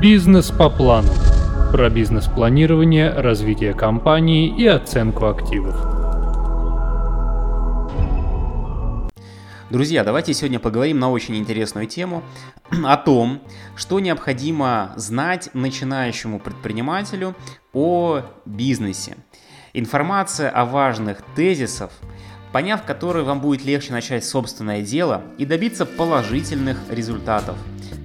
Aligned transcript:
Бизнес 0.00 0.52
по 0.52 0.70
плану. 0.70 1.08
Про 1.72 1.90
бизнес-планирование, 1.90 3.10
развитие 3.10 3.74
компании 3.74 4.46
и 4.56 4.64
оценку 4.64 5.26
активов. 5.26 5.74
Друзья, 9.70 10.04
давайте 10.04 10.34
сегодня 10.34 10.60
поговорим 10.60 11.00
на 11.00 11.10
очень 11.10 11.34
интересную 11.36 11.88
тему 11.88 12.22
о 12.84 12.96
том, 12.96 13.42
что 13.74 13.98
необходимо 13.98 14.92
знать 14.94 15.50
начинающему 15.52 16.38
предпринимателю 16.38 17.34
о 17.72 18.20
бизнесе. 18.46 19.16
Информация 19.72 20.48
о 20.48 20.64
важных 20.64 21.22
тезисах, 21.34 21.90
поняв 22.52 22.84
которые 22.84 23.24
вам 23.24 23.40
будет 23.40 23.64
легче 23.64 23.92
начать 23.92 24.24
собственное 24.24 24.82
дело 24.82 25.22
и 25.38 25.44
добиться 25.44 25.84
положительных 25.84 26.78
результатов. 26.88 27.56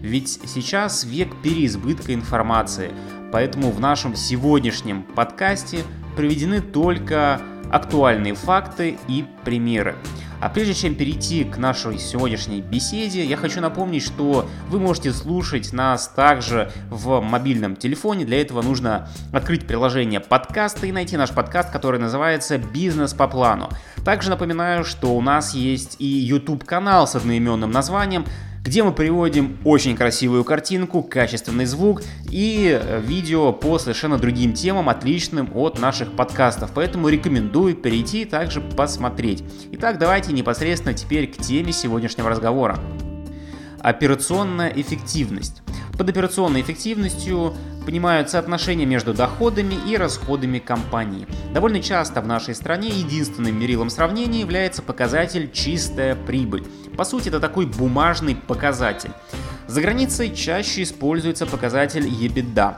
Ведь 0.04 0.42
сейчас 0.46 1.06
век 1.06 1.30
переизбытка 1.42 2.14
информации, 2.14 2.92
поэтому 3.32 3.72
в 3.72 3.80
нашем 3.80 4.18
сегодняшнем 4.18 5.04
подкасте 5.04 5.86
приведены 6.18 6.60
только 6.60 7.40
актуальные 7.72 8.36
факты 8.36 8.98
и 9.08 9.24
примеры. 9.46 9.96
А 10.42 10.50
прежде 10.50 10.74
чем 10.74 10.96
перейти 10.96 11.46
к 11.46 11.58
нашей 11.58 11.98
сегодняшней 12.00 12.60
беседе, 12.60 13.24
я 13.24 13.38
хочу 13.38 13.62
напомнить, 13.62 14.04
что 14.04 14.46
вы 14.68 14.82
можете 14.82 15.14
слушать 15.14 15.72
нас 15.72 16.10
также 16.10 16.70
в 16.90 17.22
мобильном 17.22 17.78
телефоне. 17.78 18.26
Для 18.26 18.42
этого 18.42 18.62
нужно 18.62 19.08
открыть 19.32 19.66
приложение 19.66 20.20
подкаста 20.20 20.86
и 20.86 20.92
найти 20.92 21.16
наш 21.16 21.32
подкаст, 21.32 21.72
который 21.72 22.02
называется 22.02 22.58
«Бизнес 22.58 23.14
по 23.14 23.30
плану». 23.30 23.70
Также 24.04 24.32
напоминаю, 24.32 24.84
что 24.84 25.16
у 25.16 25.22
нас 25.22 25.56
есть 25.56 25.96
и 26.00 26.06
YouTube 26.06 26.66
канал 26.66 27.08
с 27.08 27.16
одноименным 27.16 27.72
названием, 27.72 28.26
где 28.64 28.82
мы 28.82 28.94
приводим 28.94 29.58
очень 29.66 29.96
красивую 29.96 30.46
картинку, 30.46 31.04
качественный 31.04 31.66
звук 31.66 32.02
и 32.32 32.80
э, 32.82 33.02
видео 33.02 33.52
по 33.52 33.78
совершенно 33.78 34.18
другим 34.18 34.54
темам, 34.54 34.88
отличным 34.88 35.50
от 35.54 35.80
наших 35.80 36.14
подкастов. 36.14 36.72
Поэтому 36.74 37.10
рекомендую 37.10 37.76
перейти 37.76 38.22
и 38.22 38.26
также 38.26 38.62
посмотреть. 38.62 39.44
Итак, 39.74 40.00
давайте 40.00 40.32
непосредственно 40.32 40.94
теперь 40.94 41.28
к 41.28 41.38
теме 41.38 41.74
сегодняшнего 41.74 42.30
разговора. 42.30 42.80
Операционная 43.80 44.72
эффективность. 44.74 45.62
Под 45.98 46.10
операционной 46.10 46.62
эффективностью 46.62 47.54
понимают 47.86 48.30
соотношение 48.30 48.88
между 48.88 49.14
доходами 49.14 49.76
и 49.88 49.98
расходами 49.98 50.60
компании. 50.60 51.28
Довольно 51.54 51.82
часто 51.82 52.22
в 52.22 52.28
нашей 52.28 52.56
стране 52.56 52.88
единственным 52.88 53.60
мерилом 53.60 53.90
сравнения 53.90 54.40
является 54.40 54.82
показатель 54.82 55.52
чистая 55.52 56.16
прибыль. 56.16 56.64
По 56.98 57.04
сути, 57.06 57.30
это 57.30 57.40
такой 57.40 57.66
бумажный 57.66 58.36
показатель. 58.36 59.12
За 59.68 59.82
границей 59.82 60.34
чаще 60.36 60.84
используется 60.84 61.46
показатель 61.46 62.08
EBITDA. 62.08 62.76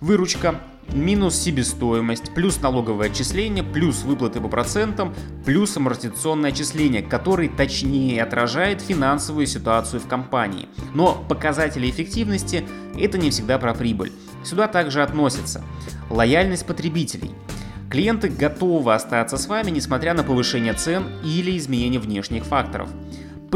Выручка, 0.00 0.60
минус 0.92 1.36
себестоимость, 1.36 2.34
плюс 2.34 2.60
налоговое 2.60 3.08
отчисление, 3.08 3.64
плюс 3.64 4.02
выплаты 4.02 4.40
по 4.40 4.48
процентам, 4.48 5.14
плюс 5.44 5.76
амортизационное 5.76 6.50
отчисление, 6.50 7.02
который 7.02 7.48
точнее 7.48 8.22
отражает 8.22 8.80
финансовую 8.80 9.46
ситуацию 9.46 10.00
в 10.00 10.06
компании. 10.06 10.68
Но 10.94 11.24
показатели 11.28 11.90
эффективности– 11.90 12.66
это 12.98 13.18
не 13.18 13.30
всегда 13.30 13.58
про 13.58 13.74
прибыль. 13.74 14.12
Сюда 14.44 14.68
также 14.68 15.02
относятся 15.02 15.64
лояльность 16.08 16.66
потребителей. 16.66 17.32
Клиенты 17.90 18.28
готовы 18.28 18.94
остаться 18.94 19.36
с 19.38 19.46
вами, 19.46 19.70
несмотря 19.70 20.12
на 20.12 20.22
повышение 20.22 20.72
цен 20.72 21.04
или 21.24 21.56
изменение 21.56 22.00
внешних 22.00 22.44
факторов. 22.44 22.90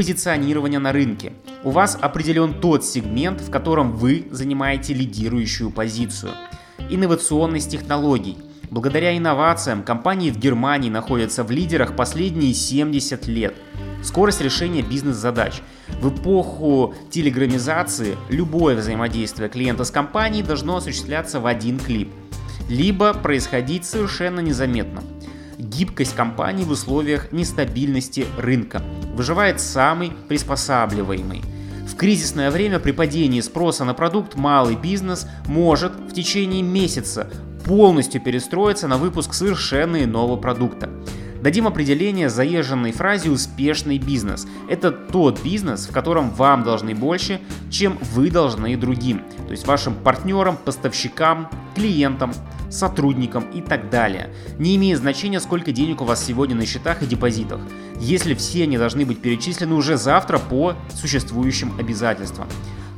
Позиционирование 0.01 0.79
на 0.79 0.93
рынке. 0.95 1.35
У 1.63 1.69
вас 1.69 1.99
определен 2.01 2.59
тот 2.59 2.87
сегмент, 2.87 3.43
в 3.43 3.51
котором 3.51 3.93
вы 3.93 4.29
занимаете 4.31 4.95
лидирующую 4.95 5.71
позицию– 5.71 6.33
инновационность 6.89 7.71
технологий. 7.71 8.39
Благодаря 8.71 9.15
инновациям 9.15 9.83
компании 9.83 10.31
в 10.31 10.39
Германии 10.39 10.89
находятся 10.89 11.45
в 11.45 11.51
лидерах 11.51 11.97
последние 11.97 12.55
70 12.55 13.27
лет. 13.27 13.55
Скорость 14.03 14.41
решения 14.41 14.81
бизнес-задач. 14.81 15.61
В 16.01 16.09
эпоху 16.09 16.95
телеграммизации 17.11 18.17
любое 18.31 18.77
взаимодействие 18.77 19.51
клиента 19.51 19.85
с 19.85 19.91
компанией 19.91 20.43
должно 20.43 20.79
осуществляться 20.79 21.41
в 21.41 21.47
один 21.47 21.79
клип, 21.79 22.11
либо 22.71 23.13
происходить 23.13 23.85
совершенно 23.85 24.41
незаметно. 24.41 25.03
Гибкость 25.61 26.15
компании 26.15 26.65
в 26.65 26.71
условиях 26.71 27.33
нестабильности 27.33 28.27
рынка. 28.39 28.83
Выживает 29.15 29.61
самый 29.61 30.13
приспосабливаемый– 30.29 31.43
в 31.91 31.97
кризисное 31.97 32.53
время 32.53 32.79
при 32.79 32.93
падении 32.93 33.41
спроса 33.41 33.85
на 33.85 33.95
продукт 33.95 34.37
малый 34.37 34.77
бизнес 34.77 35.27
может 35.47 35.93
в 35.93 36.15
течение 36.15 36.63
месяца 36.63 37.29
полностью 37.65 38.21
перестроиться 38.21 38.87
на 38.87 38.97
выпуск 38.97 39.35
совершенно 39.35 40.03
иного 40.03 40.37
продукта. 40.37 40.89
Дадим 41.43 41.67
определение 41.67 42.29
заезженной 42.29 42.93
фразе 42.93 43.31
«успешный 43.31 43.99
бизнес». 43.99 44.47
Это 44.69 44.91
тот 44.91 45.43
бизнес, 45.43 45.87
в 45.87 45.93
котором 45.93 46.31
вам 46.31 46.65
должны 46.65 46.95
больше, 46.95 47.41
чем 47.71 47.99
вы 48.13 48.31
должны 48.31 48.77
другим, 48.77 49.23
то 49.47 49.53
есть 49.53 49.67
вашим 49.67 49.95
партнерам, 49.95 50.59
поставщикам, 50.63 51.49
клиентам, 51.75 52.33
сотрудникам 52.69 53.45
и 53.55 53.63
так 53.63 53.89
далее. 53.89 54.31
Не 54.59 54.77
имеет 54.77 54.99
значения, 54.99 55.41
сколько 55.41 55.73
денег 55.73 56.03
у 56.03 56.05
вас 56.05 56.23
сегодня 56.25 56.55
на 56.55 56.67
счетах 56.67 57.03
и 57.03 57.07
депозитах, 57.07 57.61
если 57.99 58.35
все 58.35 58.65
они 58.65 58.77
должны 58.77 59.07
быть 59.07 59.23
перечислены 59.23 59.75
уже 59.75 59.97
завтра 59.97 60.39
по 60.39 60.75
существующим 60.95 61.73
обязательствам. 61.79 62.49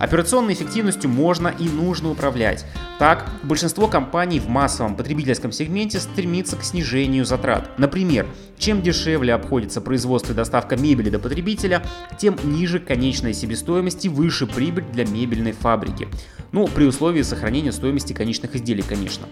Операционной 0.02 0.54
эффективностью 0.54 1.08
можно 1.08 1.46
и 1.46 1.68
нужно 1.68 2.10
управлять. 2.10 2.66
Так, 2.98 3.30
большинство 3.44 3.86
компаний 3.86 4.40
в 4.40 4.48
массовом 4.48 4.96
потребительском 4.96 5.52
сегменте 5.52 6.00
стремится 6.00 6.56
к 6.56 6.64
снижению 6.64 7.24
затрат. 7.24 7.78
Например, 7.78 8.26
чем 8.58 8.82
дешевле 8.82 9.32
обходится 9.32 9.80
производство 9.80 10.32
и 10.32 10.34
доставка 10.34 10.76
мебели 10.76 11.08
до 11.08 11.20
потребителя, 11.20 11.84
тем 12.18 12.36
ниже 12.42 12.80
конечная 12.80 13.32
себестоимость 13.32 14.04
и 14.04 14.08
выше 14.08 14.48
прибыль 14.48 14.84
для 14.92 15.06
мебельной 15.06 15.52
фабрики. 15.52 16.08
Ну, 16.50 16.66
при 16.66 16.82
условии 16.82 17.22
сохранения 17.22 17.70
стоимости 17.70 18.12
конечных 18.12 18.56
изделий, 18.56 18.82
конечно. 18.82 19.28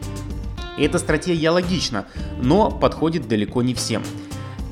Эта 0.79 1.01
стратегия 1.01 1.51
логична, 1.51 2.07
но 2.41 2.71
подходит 2.71 3.27
далеко 3.27 3.63
не 3.63 3.75
всем. 3.75 4.05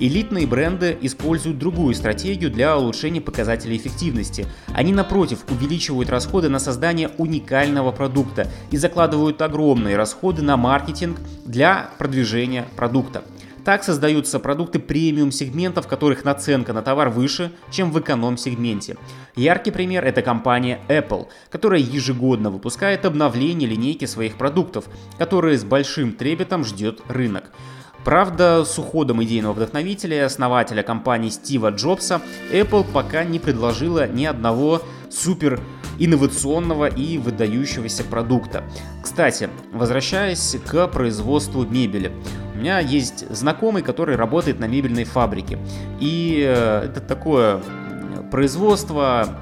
Элитные 0.01 0.47
бренды 0.47 0.97
используют 1.01 1.59
другую 1.59 1.93
стратегию 1.93 2.53
для 2.53 2.79
улучшения 2.79 3.21
показателей 3.21 3.77
эффективности. 3.77 4.47
Они, 4.69 4.93
напротив, 4.93 5.41
увеличивают 5.51 6.09
расходы 6.09 6.49
на 6.49 6.61
создание 6.61 7.11
уникального 7.19 7.91
продукта 7.91 8.49
и 8.71 8.77
закладывают 8.77 9.43
огромные 9.43 9.97
расходы 9.97 10.43
на 10.43 10.57
маркетинг 10.57 11.19
для 11.45 11.91
продвижения 11.99 12.67
продукта. 12.77 13.25
Так 13.65 13.83
создаются 13.83 14.39
продукты 14.39 14.79
премиум 14.79 15.33
сегмента, 15.33 15.83
в 15.83 15.89
которых 15.89 16.25
наценка 16.25 16.73
на 16.73 16.81
товар 16.81 17.11
выше, 17.11 17.51
чем 17.71 17.91
в 17.91 17.99
эконом-сегменте. 17.99 18.97
Яркий 19.35 19.73
пример– 19.73 20.05
это 20.07 20.23
компания 20.23 20.79
Apple, 20.89 21.27
которая 21.51 21.81
ежегодно 21.81 22.51
выпускает 22.51 23.05
обновление 23.05 23.69
линейки 23.69 24.05
своих 24.05 24.37
продуктов, 24.37 24.85
которые 25.19 25.59
с 25.59 25.65
большим 25.65 26.13
трепетом 26.13 26.65
ждет 26.65 27.03
рынок. 27.09 27.51
Правда, 28.09 28.65
с 28.65 28.79
уходом 28.79 29.23
идейного 29.23 29.53
вдохновителя 29.53 30.17
и 30.17 30.21
основателя 30.21 30.83
компании 30.83 31.29
Стива 31.29 31.71
Джобса, 31.71 32.23
Apple 32.51 32.87
пока 32.91 33.23
не 33.23 33.39
предложила 33.39 34.09
ни 34.09 34.25
одного 34.25 34.81
супер 35.11 35.61
инновационного 35.99 36.87
и 36.87 37.19
выдающегося 37.19 38.05
продукта. 38.05 38.65
Кстати, 39.03 39.51
возвращаясь 39.75 40.57
к 40.67 40.89
производству 40.89 41.67
мебели. 41.67 42.11
У 42.55 42.61
меня 42.61 42.79
есть 42.79 43.29
знакомый, 43.29 43.83
который 43.83 44.17
работает 44.17 44.59
на 44.59 44.65
мебельной 44.65 45.05
фабрике. 45.05 45.59
И 46.01 46.43
э, 46.49 46.87
это 46.87 47.03
такое 47.03 47.61
производство, 48.31 49.39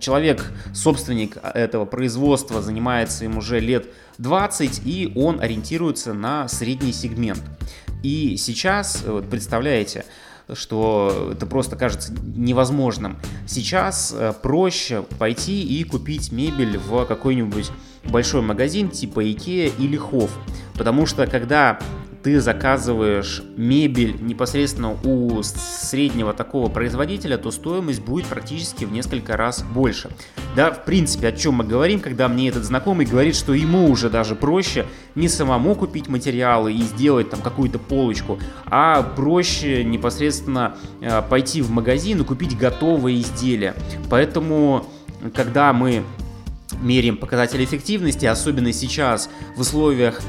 человек, 0.00 0.52
собственник 0.74 1.38
этого 1.42 1.84
производства, 1.84 2.60
занимается 2.62 3.24
им 3.24 3.38
уже 3.38 3.60
лет 3.60 3.86
20, 4.18 4.82
и 4.84 5.12
он 5.16 5.40
ориентируется 5.40 6.12
на 6.12 6.48
средний 6.48 6.92
сегмент. 6.92 7.42
И 8.02 8.36
сейчас, 8.36 9.02
вот 9.06 9.28
представляете, 9.28 10.04
что 10.52 11.30
это 11.32 11.46
просто 11.46 11.76
кажется 11.76 12.12
невозможным. 12.22 13.16
Сейчас 13.46 14.12
э, 14.14 14.32
проще 14.42 15.02
пойти 15.18 15.62
и 15.62 15.84
купить 15.84 16.32
мебель 16.32 16.78
в 16.78 17.04
какой-нибудь 17.04 17.70
большой 18.04 18.42
магазин 18.42 18.90
типа 18.90 19.24
Ikea 19.24 19.72
или 19.78 19.98
Hof. 19.98 20.30
Потому 20.74 21.06
что 21.06 21.26
когда 21.26 21.78
ты 22.22 22.40
заказываешь 22.40 23.42
мебель 23.56 24.16
непосредственно 24.20 24.96
у 25.04 25.42
среднего 25.42 26.32
такого 26.32 26.68
производителя, 26.68 27.36
то 27.36 27.50
стоимость 27.50 28.00
будет 28.00 28.26
практически 28.26 28.84
в 28.84 28.92
несколько 28.92 29.36
раз 29.36 29.62
больше. 29.62 30.10
Да, 30.54 30.70
в 30.70 30.84
принципе, 30.84 31.28
о 31.28 31.32
чем 31.32 31.54
мы 31.54 31.64
говорим, 31.64 32.00
когда 32.00 32.28
мне 32.28 32.48
этот 32.48 32.64
знакомый 32.64 33.06
говорит, 33.06 33.34
что 33.34 33.54
ему 33.54 33.90
уже 33.90 34.08
даже 34.08 34.34
проще 34.36 34.86
не 35.14 35.28
самому 35.28 35.74
купить 35.74 36.08
материалы 36.08 36.72
и 36.72 36.82
сделать 36.82 37.30
там 37.30 37.40
какую-то 37.40 37.78
полочку, 37.78 38.38
а 38.66 39.02
проще 39.02 39.82
непосредственно 39.82 40.76
э, 41.00 41.22
пойти 41.22 41.60
в 41.60 41.70
магазин 41.70 42.20
и 42.20 42.24
купить 42.24 42.56
готовые 42.56 43.20
изделия. 43.20 43.74
Поэтому, 44.08 44.86
когда 45.34 45.72
мы 45.72 46.04
меряем 46.80 47.16
показатели 47.16 47.64
эффективности, 47.64 48.26
особенно 48.26 48.72
сейчас 48.72 49.28
в 49.56 49.60
условиях 49.60 50.20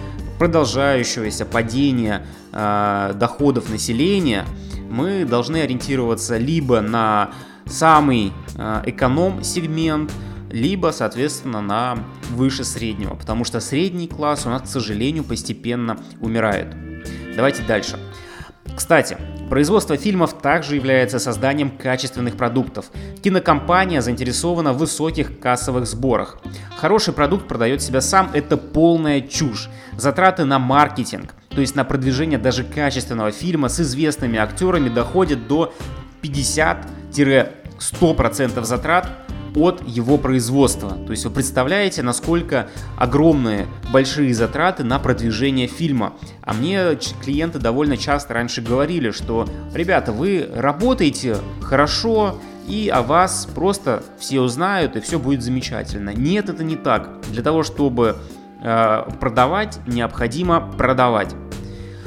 продолжающегося 0.44 1.46
падения 1.46 2.28
э, 2.52 3.14
доходов 3.16 3.70
населения, 3.70 4.46
мы 4.90 5.24
должны 5.24 5.62
ориентироваться 5.62 6.36
либо 6.36 6.82
на 6.82 7.32
самый 7.66 8.34
э, 8.58 8.82
эконом-сегмент, 8.88 10.12
либо, 10.52 10.92
соответственно, 10.92 11.62
на 11.62 11.98
выше 12.32 12.66
среднего, 12.66 13.16
потому 13.16 13.46
что 13.46 13.62
средний 13.62 14.10
класс 14.10 14.46
у 14.46 14.50
нас, 14.50 14.64
к 14.64 14.68
сожалению, 14.68 15.24
постепенно 15.24 15.98
умирает. 16.20 16.76
Давайте 17.38 17.64
дальше. 17.64 17.98
Кстати, 18.76 19.18
производство 19.50 19.98
фильмов 19.98 20.34
также 20.42 20.76
является 20.76 21.20
созданием 21.20 21.70
качественных 21.70 22.36
продуктов. 22.36 22.86
Кинокомпания 23.22 24.02
заинтересована 24.02 24.74
в 24.74 24.78
высоких 24.78 25.40
кассовых 25.40 25.86
сборах. 25.86 26.40
Хороший 26.76 27.14
продукт 27.14 27.48
продает 27.48 27.82
себя 27.82 28.02
сам, 28.02 28.32
это 28.34 28.58
полная 28.58 29.22
чушь. 29.22 29.70
Затраты 29.96 30.46
на 30.46 30.60
маркетинг, 30.60 31.36
то 31.50 31.62
есть 31.62 31.76
на 31.76 31.84
продвижение 31.84 32.40
даже 32.40 32.64
качественного 32.64 33.32
фильма 33.32 33.70
с 33.70 33.80
известными 33.80 34.40
актерами 34.40 34.90
доходят 34.90 35.48
до 35.48 35.72
50-100% 36.24 38.64
затрат 38.64 39.08
от 39.56 39.88
его 39.88 40.18
производства. 40.18 40.92
То 40.92 41.12
есть 41.12 41.26
вы 41.26 41.32
представляете, 41.32 42.02
насколько 42.02 42.68
огромные, 42.98 43.68
большие 43.92 44.34
затраты 44.34 44.84
на 44.84 45.00
продвижение 45.00 45.68
фильма. 45.68 46.14
А 46.42 46.54
мне 46.54 46.96
клиенты 47.24 47.60
довольно 47.60 47.98
часто 47.98 48.34
раньше 48.34 48.62
говорили, 48.62 49.12
что, 49.12 49.48
ребята, 49.74 50.12
вы 50.12 50.50
работаете 50.54 51.38
хорошо, 51.62 52.40
и 52.68 52.90
о 52.90 53.02
вас 53.02 53.48
просто 53.54 54.04
все 54.18 54.40
узнают, 54.40 54.96
и 54.96 55.02
все 55.02 55.20
будет 55.20 55.42
замечательно. 55.42 56.12
Нет, 56.12 56.50
это 56.50 56.64
не 56.64 56.76
так. 56.76 57.20
Для 57.32 57.44
того, 57.44 57.64
чтобы 57.64 58.18
э, 58.62 59.04
продавать, 59.20 59.80
необходимо 59.86 60.62
продавать. 60.78 61.36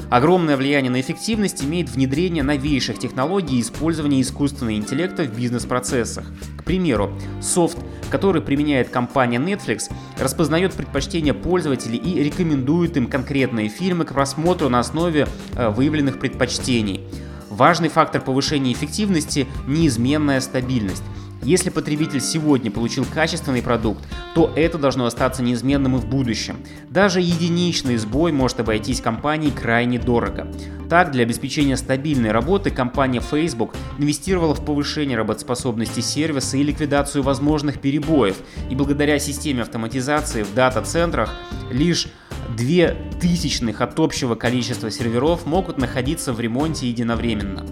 Огромное 0.09 0.55
влияние 0.55 0.89
на 0.89 1.01
эффективность 1.01 1.63
имеет 1.63 1.89
внедрение 1.89 2.43
новейших 2.43 2.97
технологий 2.97 3.57
и 3.57 3.61
использование 3.61 4.21
искусственного 4.21 4.75
интеллекта 4.75 5.23
в 5.23 5.35
бизнес-процессах. 5.35 6.25
К 6.57 6.63
примеру, 6.63 7.11
софт, 7.41 7.77
который 8.09 8.41
применяет 8.41 8.89
компания 8.89 9.37
Netflix, 9.37 9.91
распознает 10.17 10.73
предпочтения 10.73 11.33
пользователей 11.33 11.97
и 11.97 12.23
рекомендует 12.23 12.95
им 12.95 13.07
конкретные 13.07 13.67
фильмы 13.67 14.05
к 14.05 14.13
просмотру 14.13 14.69
на 14.69 14.79
основе 14.79 15.27
э, 15.55 15.69
выявленных 15.69 16.19
предпочтений. 16.19 17.01
Важный 17.49 17.89
фактор 17.89 18.21
повышения 18.21 18.71
эффективности– 18.71 19.47
неизменная 19.67 20.39
стабильность. 20.39 21.03
Если 21.47 21.69
потребитель 21.69 22.19
сегодня 22.19 22.69
получил 22.69 23.05
качественный 23.05 23.61
продукт, 23.61 24.03
то 24.35 24.51
это 24.53 24.77
должно 24.77 25.05
остаться 25.05 25.41
неизменным 25.41 25.95
и 25.95 25.99
в 25.99 26.05
будущем. 26.05 26.57
Даже 26.89 27.21
единичный 27.21 27.95
сбой 27.95 28.33
может 28.33 28.59
обойтись 28.59 28.99
компании 28.99 29.49
крайне 29.49 29.97
дорого. 29.97 30.51
Так, 30.89 31.11
для 31.13 31.23
обеспечения 31.23 31.77
стабильной 31.77 32.31
работы 32.31 32.69
компания 32.69 33.21
Facebook 33.21 33.75
инвестировала 33.97 34.55
в 34.55 34.65
повышение 34.65 35.17
работоспособности 35.17 36.01
сервиса 36.01 36.57
и 36.57 36.63
ликвидацию 36.63 37.23
возможных 37.23 37.79
перебоев, 37.79 38.35
и 38.69 38.75
благодаря 38.75 39.17
системе 39.17 39.61
автоматизации 39.61 40.43
в 40.43 40.53
дата-центрах 40.53 41.33
лишь 41.71 42.09
две 42.57 42.97
тысячных 43.21 43.79
от 43.79 43.97
общего 44.01 44.35
количества 44.35 44.91
серверов 44.91 45.45
могут 45.45 45.77
находиться 45.77 46.33
в 46.33 46.41
ремонте 46.41 46.89
единовременно. 46.89 47.65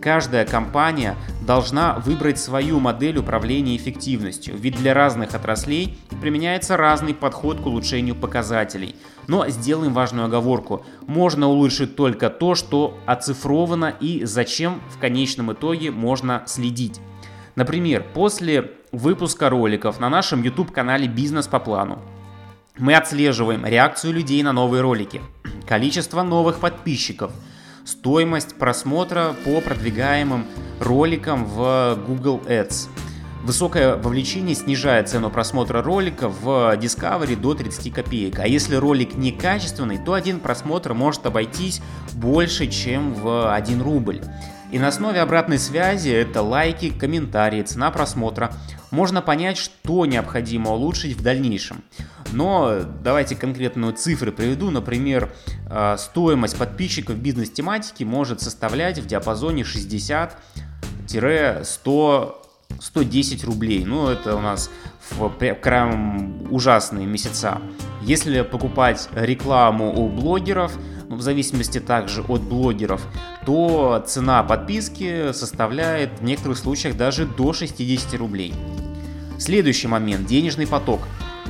Каждая 0.00 0.46
компания 0.46 1.14
должна 1.42 1.98
выбрать 1.98 2.38
свою 2.38 2.80
модель 2.80 3.18
управления 3.18 3.76
эффективностью, 3.76 4.56
ведь 4.56 4.76
для 4.76 4.94
разных 4.94 5.34
отраслей 5.34 5.98
применяется 6.22 6.78
разный 6.78 7.12
подход 7.12 7.60
к 7.60 7.66
улучшению 7.66 8.14
показателей. 8.14 8.96
Но 9.26 9.46
сделаем 9.48 9.92
важную 9.92 10.24
оговорку. 10.24 10.86
Можно 11.06 11.48
улучшить 11.48 11.96
только 11.96 12.30
то, 12.30 12.54
что 12.54 12.98
оцифровано 13.04 13.94
и 14.00 14.24
зачем 14.24 14.80
в 14.88 14.98
конечном 14.98 15.52
итоге 15.52 15.90
можно 15.90 16.44
следить. 16.46 16.98
Например, 17.54 18.02
после 18.14 18.70
выпуска 18.92 19.50
роликов 19.50 20.00
на 20.00 20.08
нашем 20.08 20.42
YouTube-канале 20.42 21.08
«Бизнес 21.08 21.46
по 21.46 21.60
плану» 21.60 21.98
мы 22.78 22.94
отслеживаем 22.94 23.66
реакцию 23.66 24.14
людей 24.14 24.42
на 24.42 24.54
новые 24.54 24.80
ролики, 24.80 25.20
количество 25.68 26.22
новых 26.22 26.58
подписчиков– 26.58 27.32
стоимость 27.84 28.56
просмотра 28.56 29.34
по 29.44 29.60
продвигаемым 29.60 30.46
роликам 30.80 31.44
в 31.44 31.98
Google 32.06 32.40
Ads. 32.46 32.88
Высокое 33.42 33.96
вовлечение 33.96 34.54
снижает 34.54 35.08
цену 35.08 35.30
просмотра 35.30 35.82
ролика 35.82 36.28
в 36.28 36.76
Discovery 36.76 37.36
до 37.36 37.54
30 37.54 37.92
копеек. 37.92 38.38
А 38.38 38.46
если 38.46 38.74
ролик 38.74 39.14
некачественный, 39.14 39.98
то 39.98 40.12
один 40.12 40.40
просмотр 40.40 40.92
может 40.92 41.24
обойтись 41.24 41.80
больше, 42.12 42.66
чем 42.66 43.14
в 43.14 43.54
1 43.54 43.80
рубль. 43.80 44.20
И 44.70 44.78
на 44.78 44.88
основе 44.88 45.20
обратной 45.20 45.58
связи, 45.58 46.10
это 46.10 46.42
лайки, 46.42 46.90
комментарии, 46.90 47.62
цена 47.62 47.90
просмотра, 47.90 48.52
можно 48.90 49.22
понять, 49.22 49.56
что 49.58 50.06
необходимо 50.06 50.70
улучшить 50.70 51.16
в 51.16 51.22
дальнейшем. 51.22 51.82
Но 52.32 52.82
давайте 53.02 53.34
конкретную 53.34 53.94
цифры 53.94 54.30
приведу. 54.30 54.70
Например, 54.70 55.32
э, 55.68 55.96
стоимость 55.98 56.56
подписчиков 56.56 57.16
бизнес-тематики 57.16 58.04
может 58.04 58.40
составлять 58.40 58.98
в 58.98 59.06
диапазоне 59.06 59.64
60-100 59.64 62.36
110 62.78 63.44
рублей. 63.44 63.84
Ну, 63.84 64.08
это 64.08 64.36
у 64.36 64.40
нас 64.40 64.70
в 65.10 65.28
прям 65.28 66.52
ужасные 66.52 67.06
месяца. 67.06 67.60
Если 68.02 68.42
покупать 68.42 69.08
рекламу 69.12 69.92
у 69.92 70.08
блогеров, 70.08 70.72
в 71.08 71.20
зависимости 71.20 71.80
также 71.80 72.22
от 72.22 72.42
блогеров, 72.42 73.04
то 73.46 74.02
цена 74.06 74.42
подписки 74.42 75.32
составляет 75.32 76.20
в 76.20 76.24
некоторых 76.24 76.58
случаях 76.58 76.96
даже 76.96 77.26
до 77.26 77.52
60 77.52 78.14
рублей. 78.18 78.54
Следующий 79.38 79.88
момент– 79.88 80.26
денежный 80.28 80.66
поток. 80.66 81.00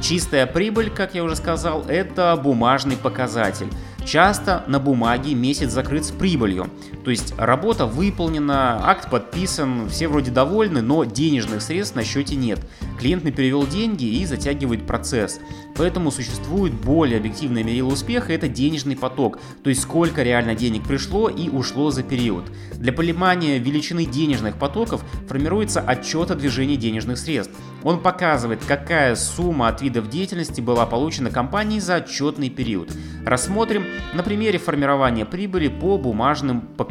Чистая 0.00 0.46
прибыль, 0.46 0.90
как 0.90 1.14
я 1.14 1.24
уже 1.24 1.36
сказал, 1.36 1.84
это 1.86 2.40
бумажный 2.42 2.96
показатель. 2.96 3.66
Часто 4.06 4.64
на 4.66 4.78
бумаге 4.78 5.34
месяц 5.34 5.70
закрыт 5.70 6.04
с 6.06 6.10
прибылью. 6.10 6.70
То 7.04 7.10
есть 7.10 7.34
работа 7.38 7.86
выполнена, 7.86 8.80
акт 8.88 9.10
подписан, 9.10 9.88
все 9.88 10.08
вроде 10.08 10.30
довольны, 10.30 10.82
но 10.82 11.04
денежных 11.04 11.62
средств 11.62 11.96
на 11.96 12.04
счете 12.04 12.36
нет. 12.36 12.60
Клиент 12.98 13.24
не 13.24 13.32
перевел 13.32 13.66
деньги 13.66 14.04
и 14.04 14.26
затягивает 14.26 14.86
процесс. 14.86 15.40
Поэтому 15.76 16.10
существует 16.10 16.74
более 16.74 17.18
объективное 17.18 17.64
мерило 17.64 17.88
успеха– 17.88 18.32
это 18.34 18.48
денежный 18.48 18.96
поток, 18.96 19.38
то 19.62 19.70
есть 19.70 19.82
сколько 19.82 20.22
реально 20.22 20.54
денег 20.54 20.84
пришло 20.84 21.30
и 21.30 21.48
ушло 21.48 21.90
за 21.90 22.02
период. 22.02 22.44
Для 22.74 22.92
понимания 22.92 23.58
величины 23.58 24.04
денежных 24.04 24.56
потоков 24.56 25.02
формируется 25.26 25.80
отчет 25.80 26.30
о 26.30 26.34
движении 26.34 26.76
денежных 26.76 27.16
средств. 27.16 27.54
Он 27.82 28.00
показывает, 28.00 28.60
какая 28.66 29.14
сумма 29.14 29.68
от 29.68 29.80
видов 29.80 30.10
деятельности 30.10 30.60
была 30.60 30.84
получена 30.84 31.30
компанией 31.30 31.80
за 31.80 31.96
отчетный 31.96 32.50
период. 32.50 32.90
Рассмотрим 33.24 33.86
на 34.12 34.22
примере 34.22 34.58
формирования 34.58 35.24
прибыли 35.24 35.68
по 35.68 35.96
бумажным 35.96 36.60
показателям. 36.60 36.89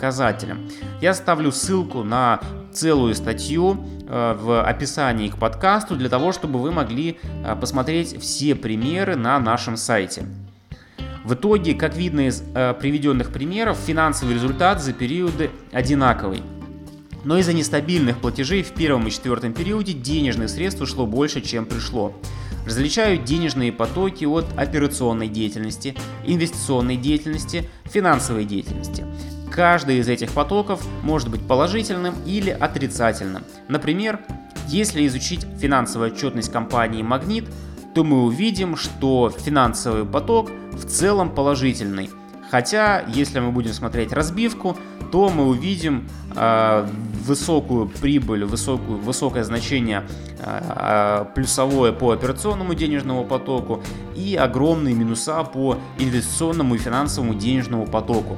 Я 1.01 1.13
ставлю 1.13 1.51
ссылку 1.51 2.03
на 2.03 2.39
целую 2.72 3.15
статью 3.15 3.77
э, 4.08 4.38
в 4.39 4.63
описании 4.63 5.29
к 5.29 5.38
подкасту 5.38 5.96
для 5.96 6.10
того, 6.10 6.32
чтобы 6.32 6.60
вы 6.60 6.72
могли 6.72 7.20
э, 7.44 7.56
посмотреть 7.56 8.20
все 8.22 8.56
примеры 8.56 9.15
на 9.15 9.39
нашем 9.39 9.77
сайте. 9.77 10.25
В 11.24 11.34
итоге, 11.34 11.74
как 11.74 11.96
видно 11.96 12.27
из 12.27 12.44
э, 12.56 12.74
приведенных 12.74 13.32
примеров, 13.32 13.77
финансовый 13.77 14.34
результат 14.34 14.82
за 14.82 14.94
периоды 14.94 15.51
одинаковый. 15.72 16.41
Но 17.25 17.38
из-за 17.38 17.53
нестабильных 17.53 18.20
платежей 18.20 18.63
в 18.63 18.72
первом 18.72 19.08
и 19.08 19.12
четвертом 19.12 19.53
периоде 19.53 19.94
денежных 19.94 20.50
средств 20.50 20.82
ушло 20.82 21.06
больше, 21.06 21.41
чем 21.41 21.65
пришло. 21.65 22.13
Различают 22.65 23.25
денежные 23.25 23.72
потоки 23.72 24.25
от 24.25 24.46
операционной 24.56 25.27
деятельности, 25.27 25.96
инвестиционной 26.25 26.98
деятельности, 26.98 27.70
финансовой 27.86 28.46
деятельности. 28.46 29.06
Каждый 29.51 29.98
из 29.98 30.08
этих 30.08 30.32
потоков 30.32 30.86
может 31.01 31.29
быть 31.29 31.46
положительным 31.48 32.15
или 32.25 32.50
отрицательным. 32.50 33.44
Например, 33.68 34.20
если 34.68 35.06
изучить 35.08 35.46
финансовую 35.60 36.12
отчетность 36.12 36.51
компании 36.51 37.01
«Магнит», 37.01 37.46
то 37.96 38.03
мы 38.03 38.24
увидим, 38.24 38.75
что 38.75 39.32
финансовый 39.32 40.06
поток 40.06 40.51
в 40.74 40.86
целом 40.86 41.34
положительный. 41.34 42.10
Хотя, 42.51 43.03
если 43.08 43.39
мы 43.39 43.51
будем 43.51 43.74
смотреть 43.74 44.13
разбивку, 44.13 44.77
то 45.12 45.30
мы 45.30 45.48
увидим 45.48 46.08
э, 46.36 46.88
высокую 47.25 47.88
прибыль, 47.88 48.46
высокую, 48.46 49.00
высокое 49.00 49.44
значение 49.44 50.04
э, 50.39 51.25
плюсовое 51.36 51.92
по 51.92 52.12
операционному 52.12 52.74
денежному 52.74 53.25
потоку 53.25 53.82
и 54.16 54.36
огромные 54.36 54.96
минуса 54.96 55.44
по 55.44 55.78
инвестиционному 55.98 56.75
и 56.75 56.78
финансовому 56.78 57.34
денежному 57.34 57.86
потоку. 57.86 58.38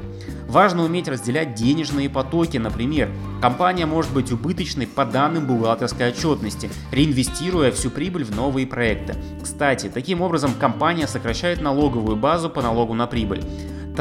Важно 0.51 0.83
уметь 0.83 1.07
разделять 1.07 1.53
денежные 1.53 2.09
потоки. 2.09 2.57
Например, 2.57 3.09
компания 3.41 3.85
может 3.85 4.11
быть 4.11 4.33
убыточной 4.33 4.85
по 4.85 5.05
данным 5.05 5.47
бухгалтерской 5.47 6.09
отчетности, 6.09 6.69
реинвестируя 6.91 7.71
всю 7.71 7.89
прибыль 7.89 8.25
в 8.25 8.35
новые 8.35 8.67
проекты. 8.67 9.15
Кстати, 9.41 9.89
таким 9.93 10.21
образом 10.21 10.51
компания 10.59 11.07
сокращает 11.07 11.61
налоговую 11.61 12.17
базу 12.17 12.49
по 12.49 12.61
налогу 12.61 12.93
на 12.93 13.07
прибыль. 13.07 13.41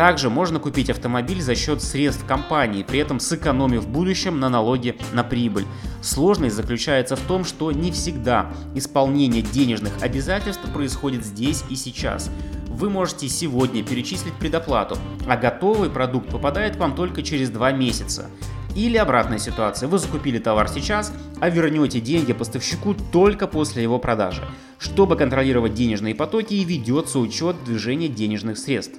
Также 0.01 0.31
можно 0.31 0.59
купить 0.59 0.89
автомобиль 0.89 1.43
за 1.43 1.55
счет 1.55 1.83
средств 1.83 2.25
компании, 2.25 2.83
при 2.83 3.01
этом 3.01 3.21
сэкономив 3.21 3.83
в 3.83 3.89
будущем 3.89 4.41
на 4.41 4.49
налоге 4.49 4.97
на 5.13 5.23
прибыль. 5.23 5.67
Сложность 6.01 6.57
заключается 6.57 7.17
в 7.17 7.21
том, 7.21 7.45
что 7.45 7.71
не 7.71 7.93
всегда 7.93 8.51
исполнение 8.75 9.43
денежных 9.43 10.03
обязательств 10.03 10.63
происходит 10.73 11.23
здесь 11.23 11.65
и 11.69 11.77
сейчас 11.77 12.31
вы 12.67 12.89
можете 12.89 13.29
сегодня 13.29 13.85
перечислить 13.85 14.33
предоплату, 14.33 14.97
а 15.29 15.37
готовый 15.37 15.91
продукт 15.91 16.31
попадает 16.31 16.77
к 16.77 16.81
вам 16.81 16.95
только 16.95 17.23
через 17.23 17.51
2 17.51 17.71
месяца. 17.73 18.31
Или 18.75 18.97
обратная 18.97 19.39
ситуация, 19.39 19.87
вы 19.87 19.99
закупили 19.99 20.39
товар 20.39 20.71
сейчас, 20.71 21.13
а 21.41 21.51
вернете 21.51 22.01
деньги 22.01 22.33
поставщику 22.33 22.95
только 23.13 23.47
после 23.47 23.83
его 23.83 23.99
продажи. 23.99 24.41
Чтобы 24.79 25.17
контролировать 25.17 25.75
денежные 25.75 26.15
потоки 26.15 26.55
и 26.55 26.65
ведется 26.65 27.19
учет 27.19 27.63
движения 27.65 28.09
денежных 28.09 28.57
средств. 28.57 28.99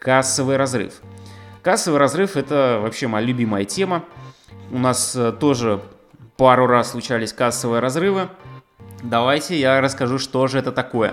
Кассовый 0.00 0.56
разрыв. 0.56 0.94
Кассовый 1.62 2.00
разрыв 2.00 2.36
это 2.38 2.78
вообще 2.80 3.06
моя 3.06 3.26
любимая 3.26 3.66
тема. 3.66 4.02
У 4.70 4.78
нас 4.78 5.14
э, 5.14 5.30
тоже 5.32 5.82
пару 6.38 6.66
раз 6.66 6.92
случались 6.92 7.34
кассовые 7.34 7.80
разрывы. 7.80 8.30
Давайте 9.02 9.60
я 9.60 9.78
расскажу, 9.82 10.18
что 10.18 10.46
же 10.46 10.58
это 10.58 10.72
такое. 10.72 11.12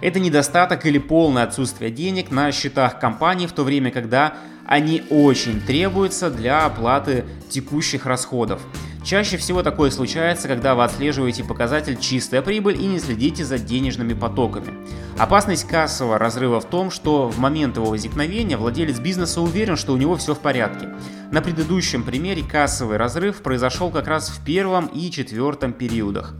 Это 0.00 0.18
недостаток 0.18 0.86
или 0.86 0.96
полное 0.96 1.42
отсутствие 1.42 1.90
денег 1.90 2.30
на 2.30 2.52
счетах 2.52 2.98
компании, 2.98 3.46
в 3.46 3.52
то 3.52 3.64
время, 3.64 3.90
когда 3.90 4.32
они 4.64 5.02
очень 5.10 5.60
требуются 5.60 6.30
для 6.30 6.64
оплаты 6.64 7.26
текущих 7.50 8.06
расходов. 8.06 8.62
Чаще 9.06 9.36
всего 9.36 9.62
такое 9.62 9.92
случается, 9.92 10.48
когда 10.48 10.74
вы 10.74 10.82
отслеживаете 10.82 11.44
показатель 11.44 11.96
чистая 11.96 12.42
прибыль 12.42 12.82
и 12.82 12.86
не 12.86 12.98
следите 12.98 13.44
за 13.44 13.56
денежными 13.56 14.14
потоками. 14.14 14.74
Опасность 15.16 15.68
кассового 15.68 16.18
разрыва 16.18 16.60
в 16.60 16.64
том, 16.64 16.90
что 16.90 17.28
в 17.28 17.38
момент 17.38 17.76
его 17.76 17.86
возникновения 17.86 18.56
владелец 18.56 18.98
бизнеса 18.98 19.40
уверен, 19.40 19.76
что 19.76 19.92
у 19.92 19.96
него 19.96 20.16
все 20.16 20.34
в 20.34 20.40
порядке. 20.40 20.88
На 21.30 21.40
предыдущем 21.40 22.02
примере 22.02 22.42
кассовый 22.42 22.96
разрыв 22.96 23.42
произошел 23.42 23.90
как 23.90 24.08
раз 24.08 24.28
в 24.28 24.44
первом 24.44 24.86
и 24.86 25.08
четвертом 25.12 25.72
периодах. 25.72 26.34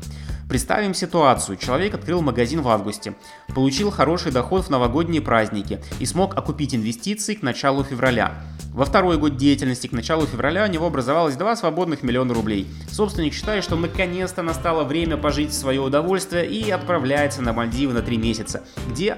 Представим 0.49 0.93
ситуацию. 0.93 1.59
Человек 1.59 1.95
открыл 1.95 2.21
магазин 2.21 2.63
в 2.63 2.69
августе, 2.69 3.15
получил 3.55 3.93
хороший 3.93 4.33
доход 4.33 4.65
в 4.65 4.71
новогодние 4.71 5.23
праздники 5.23 5.79
и 6.01 6.07
смог 6.07 6.37
окупить 6.37 6.75
инвестиции 6.75 7.35
к 7.35 7.43
началу 7.43 7.85
февраля. 7.85 8.35
Во 8.77 8.85
второй 8.85 9.17
год 9.17 9.39
деятельности 9.39 9.87
к 9.87 9.93
началу 9.93 10.27
февраля 10.27 10.67
у 10.67 10.71
него 10.71 10.89
образовалось 10.89 11.35
2 11.35 11.57
свободных 11.57 12.03
миллиона 12.03 12.35
рублей. 12.35 12.67
Собственник 12.91 13.33
считает, 13.33 13.65
что 13.65 13.75
наконец-то 13.75 14.43
настало 14.43 14.85
время 14.85 15.17
пожить 15.17 15.49
в 15.49 15.55
свое 15.55 15.81
удовольствие 15.81 16.47
и 16.47 16.71
отправляется 16.71 17.41
на 17.41 17.55
Мальдивы 17.55 17.95
на 17.95 18.03
3 18.03 18.19
месяца, 18.19 18.65
где 18.91 19.17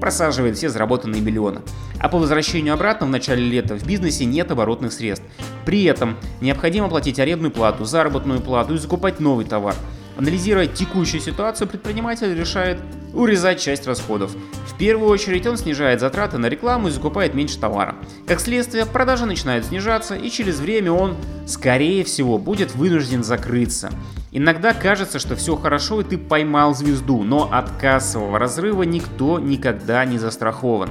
просаживает 0.00 0.56
все 0.56 0.68
заработанные 0.68 1.22
миллионы. 1.22 1.60
А 2.00 2.08
по 2.08 2.18
возвращению 2.18 2.74
обратно 2.74 3.06
в 3.06 3.10
начале 3.10 3.44
лета 3.44 3.76
в 3.76 3.86
бизнесе 3.86 4.24
нет 4.24 4.50
оборотных 4.50 4.92
средств. 4.92 5.24
При 5.64 5.84
этом 5.84 6.16
необходимо 6.40 6.88
платить 6.88 7.20
арендную 7.20 7.52
плату, 7.52 7.84
заработную 7.84 8.40
плату 8.40 8.74
и 8.74 8.78
закупать 8.78 9.20
новый 9.20 9.44
товар. 9.44 9.76
Анализируя 10.18 10.66
текущую 10.66 11.20
ситуацию, 11.20 11.68
предприниматель 11.68 12.34
решает 12.34 12.80
урезать 13.14 13.60
часть 13.60 13.86
расходов. 13.86 14.34
В 14.66 14.76
первую 14.76 15.10
очередь 15.10 15.46
он 15.46 15.56
снижает 15.56 16.00
затраты 16.00 16.38
на 16.38 16.46
рекламу 16.46 16.88
и 16.88 16.90
закупает 16.90 17.34
меньше 17.34 17.60
товара. 17.60 17.94
Как 18.26 18.40
следствие, 18.40 18.84
продажи 18.84 19.26
начинают 19.26 19.66
снижаться 19.66 20.16
и 20.16 20.28
через 20.28 20.58
время 20.58 20.90
он, 20.90 21.16
скорее 21.46 22.02
всего, 22.02 22.36
будет 22.36 22.74
вынужден 22.74 23.22
закрыться. 23.22 23.92
Иногда 24.32 24.74
кажется, 24.74 25.20
что 25.20 25.36
все 25.36 25.54
хорошо 25.54 26.00
и 26.00 26.04
ты 26.04 26.18
поймал 26.18 26.74
звезду, 26.74 27.22
но 27.22 27.48
от 27.52 27.70
кассового 27.80 28.40
разрыва 28.40 28.82
никто 28.82 29.38
никогда 29.38 30.04
не 30.04 30.18
застрахован. 30.18 30.90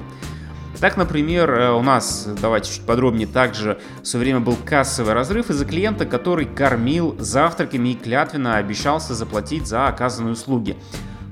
Так, 0.80 0.96
например, 0.96 1.50
э, 1.52 1.72
у 1.72 1.82
нас, 1.82 2.30
давайте 2.40 2.72
чуть 2.72 2.86
подробнее, 2.86 3.28
также 3.28 3.80
в 4.04 4.08
свое 4.08 4.26
время 4.26 4.40
был 4.42 4.56
кассовый 4.64 5.14
разрыв 5.14 5.50
из-за 5.50 5.66
клиента, 5.66 6.06
который 6.06 6.46
кормил 6.46 7.16
завтраками 7.18 7.90
и 7.90 7.96
клятвенно 7.96 8.58
обещался 8.58 9.16
заплатить 9.16 9.66
за 9.66 9.88
оказанные 9.88 10.34
услуги. 10.34 10.78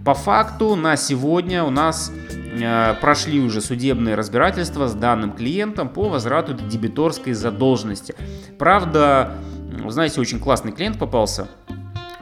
По 0.04 0.16
факту 0.16 0.76
на 0.76 0.98
сегодня 0.98 1.64
у 1.64 1.70
нас 1.70 2.12
э, 2.32 2.96
прошли 3.02 3.40
уже 3.40 3.62
судебные 3.62 4.16
разбирательства 4.16 4.88
с 4.88 4.94
данным 4.94 5.32
клиентом 5.32 5.90
по 5.90 6.10
возврату 6.10 6.54
дебиторской 6.54 7.34
задолженности. 7.34 8.16
Правда, 8.58 9.36
знаете, 9.90 10.22
очень 10.22 10.40
классный 10.40 10.72
клиент 10.72 10.98
попался. 10.98 11.48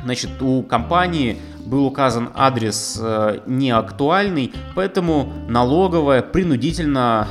Значит, 0.04 0.42
у 0.42 0.62
компании 0.64 1.38
был 1.66 1.86
указан 1.86 2.30
адрес 2.36 2.98
э, 3.02 3.40
неактуальный, 3.46 4.54
поэтому 4.76 5.34
налоговая 5.48 6.22
принудительно 6.22 7.28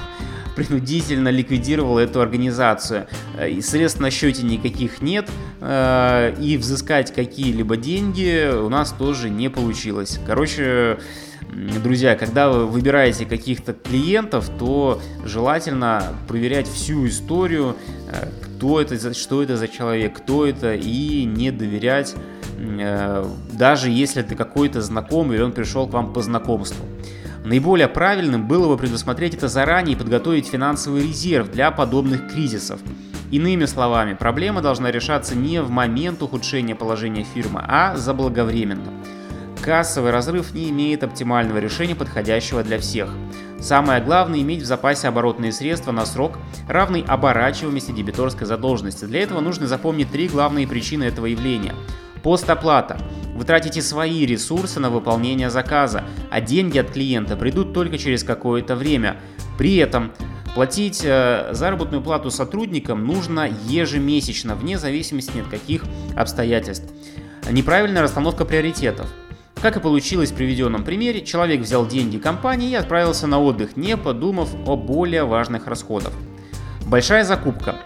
принудительно 0.56 1.28
ликвидировала 1.28 2.00
эту 2.00 2.20
организацию. 2.20 3.06
Э, 3.36 3.48
и 3.50 3.60
средств 3.60 4.00
на 4.00 4.10
счете 4.10 4.42
никаких 4.42 5.00
нет, 5.00 5.30
э, 5.60 6.34
и 6.40 6.56
взыскать 6.56 7.14
какие-либо 7.14 7.76
деньги 7.76 8.50
у 8.52 8.68
нас 8.68 8.92
тоже 8.92 9.30
не 9.30 9.48
получилось. 9.48 10.20
Короче, 10.26 10.98
друзья, 11.82 12.16
когда 12.16 12.50
вы 12.50 12.66
выбираете 12.66 13.24
каких-то 13.24 13.72
клиентов, 13.72 14.50
то 14.58 15.00
желательно 15.24 16.14
проверять 16.28 16.68
всю 16.68 17.08
историю, 17.08 17.76
кто 18.42 18.80
это, 18.80 19.14
что 19.14 19.42
это 19.42 19.56
за 19.56 19.68
человек, 19.68 20.18
кто 20.18 20.46
это, 20.46 20.74
и 20.74 21.24
не 21.24 21.50
доверять 21.50 22.14
даже 23.52 23.90
если 23.90 24.22
ты 24.22 24.34
какой-то 24.34 24.82
знакомый 24.82 25.36
или 25.36 25.42
он 25.42 25.52
пришел 25.52 25.86
к 25.86 25.92
вам 25.92 26.12
по 26.12 26.22
знакомству. 26.22 26.84
Наиболее 27.44 27.88
правильным 27.88 28.46
было 28.46 28.68
бы 28.68 28.76
предусмотреть 28.76 29.34
это 29.34 29.48
заранее 29.48 29.96
и 29.96 29.98
подготовить 29.98 30.46
финансовый 30.46 31.02
резерв 31.02 31.50
для 31.50 31.70
подобных 31.70 32.30
кризисов. 32.30 32.80
Иными 33.30 33.64
словами, 33.64 34.14
проблема 34.14 34.60
должна 34.60 34.90
решаться 34.90 35.34
не 35.34 35.62
в 35.62 35.70
момент 35.70 36.22
ухудшения 36.22 36.74
положения 36.74 37.24
фирмы, 37.24 37.64
а 37.66 37.96
заблаговременно. 37.96 38.92
Кассовый 39.62 40.10
разрыв 40.10 40.52
не 40.52 40.70
имеет 40.70 41.04
оптимального 41.04 41.58
решения, 41.58 41.94
подходящего 41.94 42.62
для 42.62 42.78
всех. 42.78 43.10
Самое 43.58 44.02
главное– 44.02 44.40
иметь 44.40 44.62
в 44.62 44.66
запасе 44.66 45.08
оборотные 45.08 45.52
средства 45.52 45.92
на 45.92 46.06
срок, 46.06 46.38
равный 46.66 47.04
оборачиваемости 47.06 47.92
дебиторской 47.92 48.46
задолженности. 48.46 49.04
Для 49.04 49.22
этого 49.22 49.40
нужно 49.40 49.66
запомнить 49.66 50.10
три 50.10 50.28
главные 50.28 50.66
причины 50.66 51.04
этого 51.04 51.26
явления– 51.26 51.74
Постоплата. 52.22 52.98
Вы 53.34 53.44
тратите 53.44 53.80
свои 53.80 54.26
ресурсы 54.26 54.80
на 54.80 54.90
выполнение 54.90 55.48
заказа, 55.50 56.04
а 56.30 56.40
деньги 56.40 56.78
от 56.78 56.90
клиента 56.90 57.36
придут 57.36 57.72
только 57.72 57.96
через 57.96 58.22
какое-то 58.22 58.76
время. 58.76 59.16
При 59.56 59.76
этом 59.76 60.12
платить 60.54 61.02
э, 61.04 61.48
заработную 61.52 62.02
плату 62.02 62.30
сотрудникам 62.30 63.06
нужно 63.06 63.48
ежемесячно, 63.66 64.54
вне 64.54 64.78
зависимости 64.78 65.38
от 65.38 65.48
каких 65.48 65.84
обстоятельств. 66.16 66.92
Неправильная 67.50 68.02
расстановка 68.02 68.44
приоритетов. 68.44 69.08
Как 69.62 69.76
и 69.76 69.80
получилось 69.80 70.30
в 70.30 70.34
приведенном 70.34 70.84
примере, 70.84 71.24
человек 71.24 71.60
взял 71.60 71.86
деньги 71.86 72.18
компании 72.18 72.70
и 72.70 72.74
отправился 72.74 73.26
на 73.26 73.40
отдых, 73.40 73.76
не 73.76 73.96
подумав 73.96 74.48
о 74.66 74.76
более 74.76 75.24
важных 75.24 75.66
расходах. 75.66 76.12
Большая 76.86 77.24
закупка. 77.24 77.76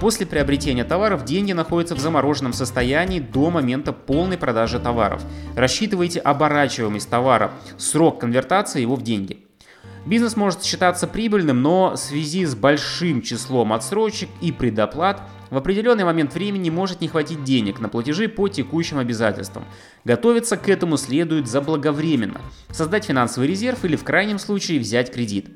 После 0.00 0.24
приобретения 0.24 0.84
товаров 0.84 1.26
деньги 1.26 1.52
находятся 1.52 1.94
в 1.94 1.98
замороженном 1.98 2.54
состоянии 2.54 3.20
до 3.20 3.50
момента 3.50 3.92
полной 3.92 4.38
продажи 4.38 4.80
товаров. 4.80 5.22
Рассчитывайте 5.54 6.20
оборачиваемость 6.20 7.10
товара, 7.10 7.52
срок 7.76 8.18
конвертации 8.18 8.80
его 8.80 8.96
в 8.96 9.02
деньги. 9.02 9.44
Бизнес 10.06 10.36
может 10.36 10.64
считаться 10.64 11.06
прибыльным, 11.06 11.60
но 11.60 11.90
в 11.90 11.96
связи 11.98 12.46
с 12.46 12.54
большим 12.54 13.20
числом 13.20 13.74
отсрочек 13.74 14.30
и 14.40 14.50
предоплат 14.50 15.20
в 15.50 15.56
определенный 15.58 16.04
момент 16.04 16.32
времени 16.32 16.70
может 16.70 17.02
не 17.02 17.08
хватить 17.08 17.44
денег 17.44 17.78
на 17.80 17.90
платежи 17.90 18.28
по 18.28 18.48
текущим 18.48 18.96
обязательствам. 18.96 19.66
Готовиться 20.06 20.56
к 20.56 20.70
этому 20.70 20.96
следует 20.96 21.46
заблаговременно. 21.46 22.40
Создать 22.70 23.04
финансовый 23.04 23.46
резерв 23.48 23.84
или 23.84 23.96
в 23.96 24.04
крайнем 24.04 24.38
случае 24.38 24.80
взять 24.80 25.12
кредит. 25.12 25.50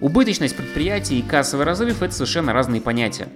Убыточность 0.00 0.56
предприятия 0.56 1.18
и 1.18 1.22
кассовый 1.22 1.66
разрыв– 1.66 2.00
это 2.02 2.14
совершенно 2.14 2.54
разные 2.54 2.80
понятия. 2.80 3.28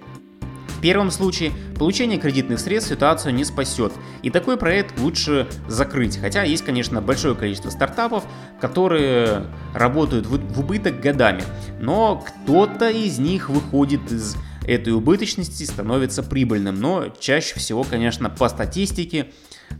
В 0.79 0.81
первом 0.81 1.11
случае 1.11 1.51
получение 1.77 2.17
кредитных 2.17 2.57
средств 2.57 2.89
ситуацию 2.89 3.33
не 3.33 3.43
спасет, 3.43 3.91
и 4.23 4.29
такой 4.29 4.55
проект 4.55 4.97
лучше 4.97 5.45
закрыть. 5.67 6.17
Хотя 6.17 6.43
есть, 6.43 6.63
конечно, 6.63 7.01
большое 7.01 7.35
количество 7.35 7.69
стартапов, 7.69 8.23
которые 8.61 9.47
работают 9.73 10.25
в 10.25 10.57
убыток 10.57 11.01
годами, 11.01 11.43
но 11.81 12.25
кто-то 12.25 12.89
из 12.89 13.19
них 13.19 13.49
выходит 13.49 14.09
из 14.09 14.37
этой 14.65 14.93
убыточности 14.93 15.65
становится 15.65 16.23
прибыльным. 16.23 16.79
Но 16.79 17.09
чаще 17.19 17.59
всего, 17.59 17.83
конечно, 17.83 18.29
по 18.29 18.47
статистике 18.47 19.31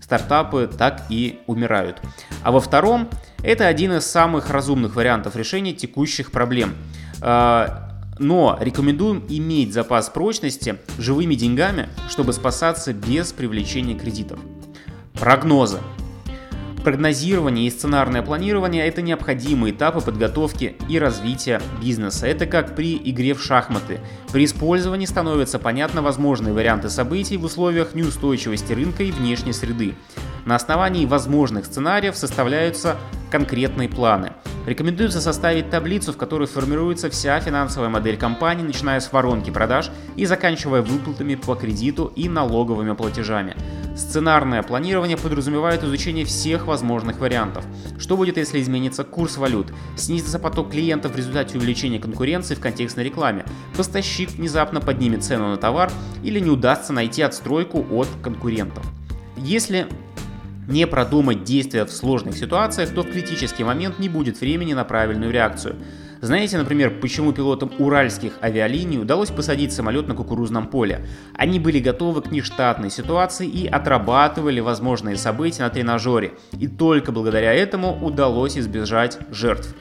стартапы 0.02 0.70
так 0.78 1.06
и 1.08 1.40
умирают. 1.48 2.02
А 2.44 2.52
во 2.52 2.60
втором, 2.60 3.10
это 3.42 3.68
один 3.68 3.94
из 3.94 4.06
самых 4.06 4.50
разумных 4.50 4.98
вариантов 4.98 5.38
решения 5.38 5.72
текущих 5.72 6.30
проблем. 6.32 6.76
Но 8.20 8.58
рекомендуем 8.60 9.24
иметь 9.30 9.74
запас 9.74 10.10
прочности 10.10 10.78
живыми 10.98 11.36
деньгами, 11.36 11.88
чтобы 12.10 12.34
спасаться 12.34 12.94
без 12.94 13.32
привлечения 13.32 13.98
кредитов. 13.98 14.40
Прогнозы. 15.14 15.80
Прогнозирование 16.84 17.68
и 17.68 17.70
сценарное 17.72 18.22
планирование– 18.22 18.86
это 18.88 19.02
необходимые 19.02 19.74
этапы 19.74 20.00
подготовки 20.00 20.76
и 20.88 20.98
развития 20.98 21.62
бизнеса. 21.82 22.26
Это 22.26 22.46
как 22.46 22.76
при 22.76 22.96
игре 22.96 23.34
в 23.34 23.44
шахматы. 23.44 24.00
При 24.32 24.46
использовании 24.46 25.06
становятся 25.06 25.60
понятны 25.60 26.02
возможные 26.02 26.54
варианты 26.54 26.90
событий 26.90 27.36
в 27.36 27.44
условиях 27.44 27.96
неустойчивости 27.96 28.72
рынка 28.72 29.04
и 29.04 29.12
внешней 29.12 29.54
среды. 29.54 29.94
На 30.46 30.56
основании 30.56 31.06
возможных 31.06 31.66
сценариев 31.66 32.16
составляются 32.16 32.96
конкретные 33.30 33.90
планы. 33.90 34.34
Рекомендуется 34.66 35.22
составить 35.22 35.70
таблицу, 35.70 36.14
в 36.14 36.18
которой 36.18 36.48
формируется 36.48 37.10
вся 37.10 37.40
финансовая 37.40 37.90
модель 37.90 38.18
компании, 38.18 38.64
начиная 38.64 39.00
с 39.00 39.12
воронки 39.12 39.50
продаж 39.50 39.90
и 40.16 40.26
заканчивая 40.26 40.82
выплатами 40.82 41.36
по 41.36 41.56
кредиту 41.56 42.12
и 42.16 42.30
налоговыми 42.30 42.94
платежами. 42.94 43.56
Сценарное 43.96 44.64
планирование 44.64 45.18
подразумевает 45.18 45.84
изучение 45.84 46.24
всех 46.24 46.68
возможных 46.68 47.20
вариантов. 47.20 47.66
Что 47.98 48.16
будет, 48.16 48.38
если 48.38 48.62
изменится 48.62 49.04
курс 49.04 49.38
валют, 49.38 49.74
снизится 49.98 50.40
поток 50.40 50.72
клиентов 50.72 51.14
в 51.14 51.18
результате 51.18 51.58
увеличения 51.58 52.00
конкуренции 52.00 52.56
в 52.56 52.62
контекстной 52.62 53.06
рекламе, 53.06 53.46
поставщик 53.76 54.30
внезапно 54.32 54.80
поднимет 54.80 55.24
цену 55.24 55.50
на 55.50 55.58
товар 55.58 55.92
или 56.24 56.40
не 56.40 56.50
удастся 56.50 56.94
найти 56.94 57.22
отстройку 57.24 57.86
от 57.92 58.08
конкурентов. 58.22 58.86
Если 59.36 59.88
не 60.70 60.88
продумать 60.88 61.44
действия 61.44 61.84
в 61.84 61.92
сложных 61.92 62.38
ситуациях, 62.38 62.94
то 62.94 63.02
в 63.02 63.12
критический 63.12 63.64
момент 63.64 64.00
не 64.00 64.08
будет 64.08 64.40
времени 64.40 64.74
на 64.74 64.84
правильную 64.84 65.32
реакцию. 65.32 65.76
Знаете, 66.22 66.58
например, 66.58 67.00
почему 67.00 67.32
пилотам 67.32 67.72
уральских 67.80 68.34
авиалиний 68.42 69.00
удалось 69.00 69.32
посадить 69.32 69.72
самолет 69.72 70.08
на 70.08 70.16
кукурузном 70.16 70.68
поле? 70.68 71.08
Они 71.34 71.60
были 71.60 71.80
готовы 71.80 72.22
к 72.22 72.32
нештатной 72.32 72.92
ситуации 72.92 73.48
и 73.48 73.68
отрабатывали 73.68 74.60
возможные 74.60 75.16
события 75.16 75.64
на 75.64 75.70
тренажере. 75.70 76.34
И 76.60 76.68
только 76.68 77.12
благодаря 77.12 77.54
этому 77.54 77.98
удалось 78.06 78.58
избежать 78.58 79.18
жертв. 79.32 79.74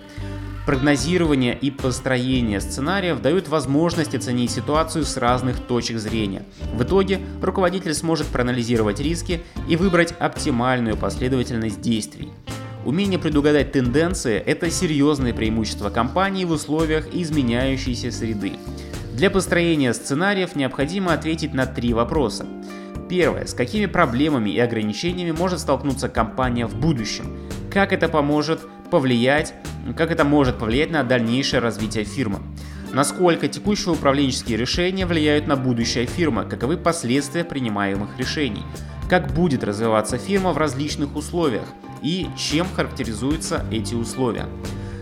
Прогнозирование 0.68 1.56
и 1.58 1.70
построение 1.70 2.60
сценариев 2.60 3.22
дают 3.22 3.48
возможность 3.48 4.14
оценить 4.14 4.50
ситуацию 4.50 5.06
с 5.06 5.16
разных 5.16 5.60
точек 5.60 5.96
зрения. 5.96 6.42
В 6.74 6.82
итоге 6.82 7.20
руководитель 7.40 7.94
сможет 7.94 8.26
проанализировать 8.26 9.00
риски 9.00 9.40
и 9.66 9.76
выбрать 9.76 10.12
оптимальную 10.18 10.98
последовательность 10.98 11.80
действий. 11.80 12.28
Умение 12.84 13.18
предугадать 13.18 13.72
тенденции– 13.72 14.36
это 14.46 14.70
серьезное 14.70 15.32
преимущество 15.32 15.88
компании 15.88 16.44
в 16.44 16.50
условиях 16.50 17.06
изменяющейся 17.14 18.12
среды. 18.12 18.52
Для 19.14 19.30
построения 19.30 19.94
сценариев 19.94 20.54
необходимо 20.54 21.14
ответить 21.14 21.54
на 21.54 21.64
три 21.64 21.94
вопроса. 21.94 22.44
Первое. 23.08 23.46
С 23.46 23.54
какими 23.54 23.86
проблемами 23.86 24.50
и 24.50 24.58
ограничениями 24.58 25.30
может 25.30 25.60
столкнуться 25.60 26.10
компания 26.10 26.66
в 26.66 26.74
будущем? 26.74 27.38
Как 27.72 27.94
это 27.94 28.10
поможет 28.10 28.60
повлиять, 28.90 29.54
как 29.96 30.10
это 30.10 30.24
может 30.24 30.58
повлиять 30.58 30.90
на 30.90 31.02
дальнейшее 31.04 31.60
развитие 31.60 32.04
фирмы? 32.04 32.40
Насколько 32.92 33.48
текущие 33.48 33.92
управленческие 33.92 34.56
решения 34.56 35.06
влияют 35.06 35.46
на 35.46 35.56
будущее 35.56 36.06
фирмы? 36.06 36.44
Каковы 36.44 36.76
последствия 36.76 37.44
принимаемых 37.44 38.18
решений? 38.18 38.64
Как 39.10 39.32
будет 39.32 39.64
развиваться 39.64 40.18
фирма 40.18 40.52
в 40.52 40.58
различных 40.58 41.14
условиях? 41.16 41.64
и 42.02 42.28
чем 42.36 42.66
характеризуются 42.74 43.64
эти 43.70 43.94
условия. 43.94 44.46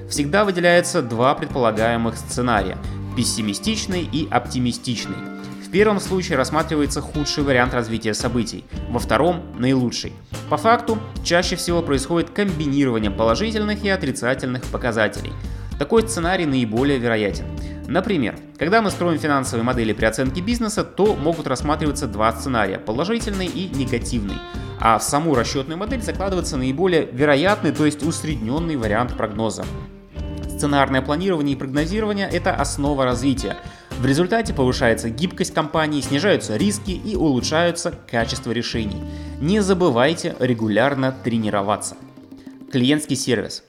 Всегда 0.09 0.45
выделяется 0.45 1.03
два 1.03 1.35
предполагаемых 1.35 2.17
сценария– 2.17 2.79
пессимистичный 3.17 4.03
и 4.03 4.29
оптимистичный. 4.31 5.36
В 5.67 5.71
первом 5.71 5.99
случае 5.99 6.39
рассматривается 6.39 7.01
худший 7.01 7.43
вариант 7.43 7.75
развития 7.75 8.15
событий, 8.15 8.65
во 8.89 9.01
втором– 9.01 9.43
наилучший. 9.59 10.13
По 10.49 10.57
факту, 10.57 10.97
чаще 11.25 11.57
всего 11.57 11.83
происходит 11.83 12.31
комбинирование 12.31 13.11
положительных 13.11 13.85
и 13.85 13.89
отрицательных 13.89 14.63
показателей. 14.65 15.33
Такой 15.79 16.09
сценарий 16.09 16.47
наиболее 16.47 16.99
вероятен. 16.99 17.47
Например, 17.89 18.39
когда 18.59 18.81
мы 18.81 18.91
строим 18.91 19.19
финансовые 19.19 19.65
модели 19.65 19.93
при 19.93 20.05
оценке 20.05 20.41
бизнеса, 20.41 20.85
то 20.85 21.17
могут 21.17 21.47
рассматриваться 21.47 22.07
два 22.07 22.33
сценария– 22.33 22.79
положительный 22.87 23.47
и 23.47 23.69
негативный 23.69 24.37
а 24.79 24.99
в 24.99 25.03
саму 25.03 25.35
расчетную 25.35 25.79
модель 25.79 26.03
закладывается 26.03 26.57
наиболее 26.57 27.07
вероятный, 27.07 27.73
то 27.73 27.87
есть 27.87 28.03
усредненный 28.03 28.77
вариант 28.77 29.17
прогноза. 29.17 29.65
Сценарное 30.49 31.03
планирование 31.03 31.57
и 31.57 31.59
прогнозирование– 31.59 32.29
это 32.33 32.55
основа 32.55 33.05
развития. 33.05 33.57
В 33.99 34.05
результате 34.05 34.53
повышается 34.53 35.09
гибкость 35.09 35.55
компании, 35.55 36.03
снижаются 36.03 36.57
риски 36.57 36.91
и 36.91 37.17
улучшаются 37.17 37.93
качество 38.11 38.53
решений. 38.53 39.03
Не 39.41 39.61
забывайте 39.61 40.37
регулярно 40.39 41.17
тренироваться. 41.25 41.97
Клиентский 42.71 43.17
сервис. 43.17 43.65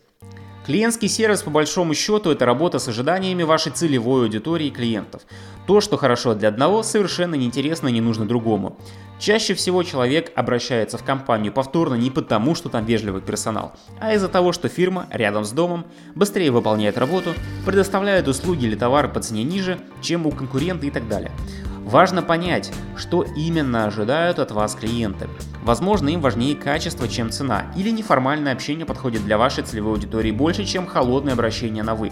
Клиентский 0.66 1.08
сервис 1.08 1.44
по 1.44 1.50
большому 1.50 1.94
счету 1.94 2.30
это 2.30 2.46
работа 2.46 2.78
с 2.78 2.90
ожиданиями 2.90 3.44
вашей 3.44 3.72
целевой 3.72 4.24
аудитории 4.24 4.70
клиентов. 4.70 5.22
То, 5.68 5.82
что 5.82 5.98
хорошо 5.98 6.34
для 6.34 6.48
одного, 6.48 6.82
совершенно 6.82 7.36
неинтересно 7.36 7.90
и 7.90 7.92
не 7.92 8.00
нужно 8.00 8.26
другому. 8.26 8.78
Чаще 9.20 9.54
всего 9.54 9.84
человек 9.84 10.32
обращается 10.34 10.98
в 10.98 11.04
компанию 11.04 11.52
повторно 11.52 11.96
не 11.96 12.10
потому, 12.10 12.56
что 12.56 12.70
там 12.70 12.86
вежливый 12.86 13.22
персонал, 13.22 13.74
а 14.00 14.14
из-за 14.14 14.30
того, 14.30 14.54
что 14.54 14.70
фирма 14.70 15.08
рядом 15.12 15.44
с 15.44 15.52
домом 15.52 15.86
быстрее 16.16 16.52
выполняет 16.52 16.98
работу, 16.98 17.34
предоставляет 17.66 18.30
услуги 18.30 18.64
или 18.64 18.76
товары 18.76 19.10
по 19.10 19.20
цене 19.20 19.44
ниже, 19.44 19.78
чем 20.02 20.26
у 20.26 20.32
конкурента 20.32 20.86
и 20.86 20.90
так 20.90 21.10
далее. 21.10 21.32
Важно 21.84 22.22
понять, 22.22 22.72
что 22.96 23.24
именно 23.24 23.88
ожидают 23.88 24.40
от 24.40 24.52
вас 24.52 24.76
клиенты. 24.76 25.28
Возможно, 25.64 26.10
им 26.10 26.22
важнее 26.22 26.56
качество, 26.56 27.10
чем 27.10 27.30
цена, 27.30 27.66
или 27.76 27.90
неформальное 27.90 28.54
общение 28.54 28.86
подходит 28.86 29.26
для 29.26 29.38
вашей 29.38 29.64
целевой 29.64 29.94
аудитории 29.94 30.32
больше, 30.32 30.64
чем 30.64 30.86
холодное 30.86 31.34
обращение 31.34 31.84
на 31.84 31.96
«вы». 31.96 32.12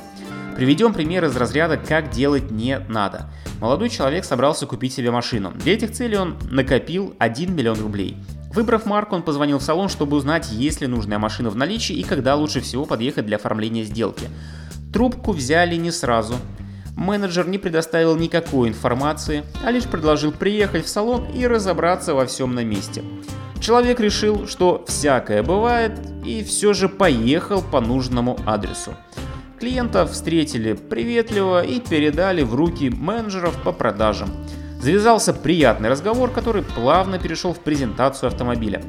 Приведем 0.56 0.94
пример 0.94 1.26
из 1.26 1.36
разряда 1.36 1.76
«как 1.76 2.12
делать 2.12 2.50
не 2.50 2.80
надо». 2.88 3.30
Молодой 3.60 3.90
человек 3.90 4.24
собрался 4.24 4.66
купить 4.66 4.94
себе 4.94 5.12
машину. 5.12 5.52
Для 5.52 5.74
этих 5.74 5.92
целей 5.92 6.18
он 6.18 6.38
накопил 6.50 7.14
1 7.20 7.54
миллион 7.54 7.82
рублей. 7.82 8.16
Выбрав 8.54 8.86
марку, 8.86 9.18
он 9.18 9.24
позвонил 9.24 9.60
в 9.60 9.64
салон, 9.64 9.90
чтобы 9.90 10.16
узнать, 10.16 10.50
есть 10.54 10.80
ли 10.80 10.88
нужная 10.88 11.20
машина 11.20 11.50
в 11.50 11.58
наличии 11.58 11.94
и 11.98 12.04
когда 12.04 12.36
лучше 12.36 12.62
всего 12.62 12.86
подъехать 12.86 13.26
для 13.26 13.36
оформления 13.36 13.84
сделки. 13.84 14.30
Трубку 14.94 15.34
взяли 15.34 15.76
не 15.76 15.92
сразу. 15.92 16.36
Менеджер 16.96 17.50
не 17.50 17.58
предоставил 17.58 18.16
никакой 18.16 18.70
информации, 18.70 19.44
а 19.62 19.72
лишь 19.72 19.84
предложил 19.84 20.32
приехать 20.32 20.86
в 20.86 20.90
салон 20.90 21.26
и 21.34 21.46
разобраться 21.46 22.14
во 22.14 22.26
всем 22.26 22.56
на 22.56 22.64
месте. 22.64 23.04
Человек 23.60 24.00
решил, 24.00 24.48
что 24.48 24.86
всякое 24.88 25.44
бывает, 25.44 26.00
и 26.24 26.44
все 26.46 26.72
же 26.74 26.88
поехал 26.88 27.62
по 27.62 27.82
нужному 27.82 28.40
адресу. 28.46 28.94
Клиента 29.66 30.06
встретили 30.06 30.74
приветливо 30.74 31.64
и 31.64 31.80
передали 31.80 32.44
в 32.44 32.54
руки 32.54 32.92
менеджеров 32.92 33.60
по 33.64 33.72
продажам. 33.72 34.30
Завязался 34.80 35.34
приятный 35.34 35.90
разговор, 35.90 36.30
который 36.30 36.62
плавно 36.62 37.18
перешел 37.18 37.52
в 37.52 37.60
презентацию 37.62 38.28
автомобиля. 38.28 38.84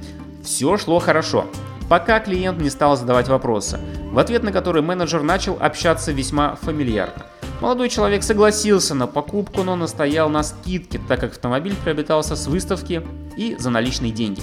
Все 0.44 0.76
шло 0.76 0.98
хорошо, 0.98 1.46
пока 1.88 2.20
клиент 2.20 2.60
не 2.60 2.68
стал 2.68 2.94
задавать 2.94 3.26
вопросы, 3.28 3.80
в 4.12 4.18
ответ 4.18 4.42
на 4.42 4.52
которые 4.52 4.82
менеджер 4.82 5.22
начал 5.22 5.56
общаться 5.58 6.12
весьма 6.12 6.56
фамильярно. 6.56 7.24
Молодой 7.62 7.88
человек 7.88 8.22
согласился 8.22 8.94
на 8.94 9.06
покупку, 9.06 9.62
но 9.62 9.76
настоял 9.76 10.28
на 10.28 10.42
скидке, 10.42 11.00
так 11.08 11.20
как 11.20 11.30
автомобиль 11.32 11.74
приобретался 11.82 12.36
с 12.36 12.46
выставки 12.48 13.02
и 13.38 13.56
за 13.58 13.70
наличные 13.70 14.12
деньги. 14.12 14.42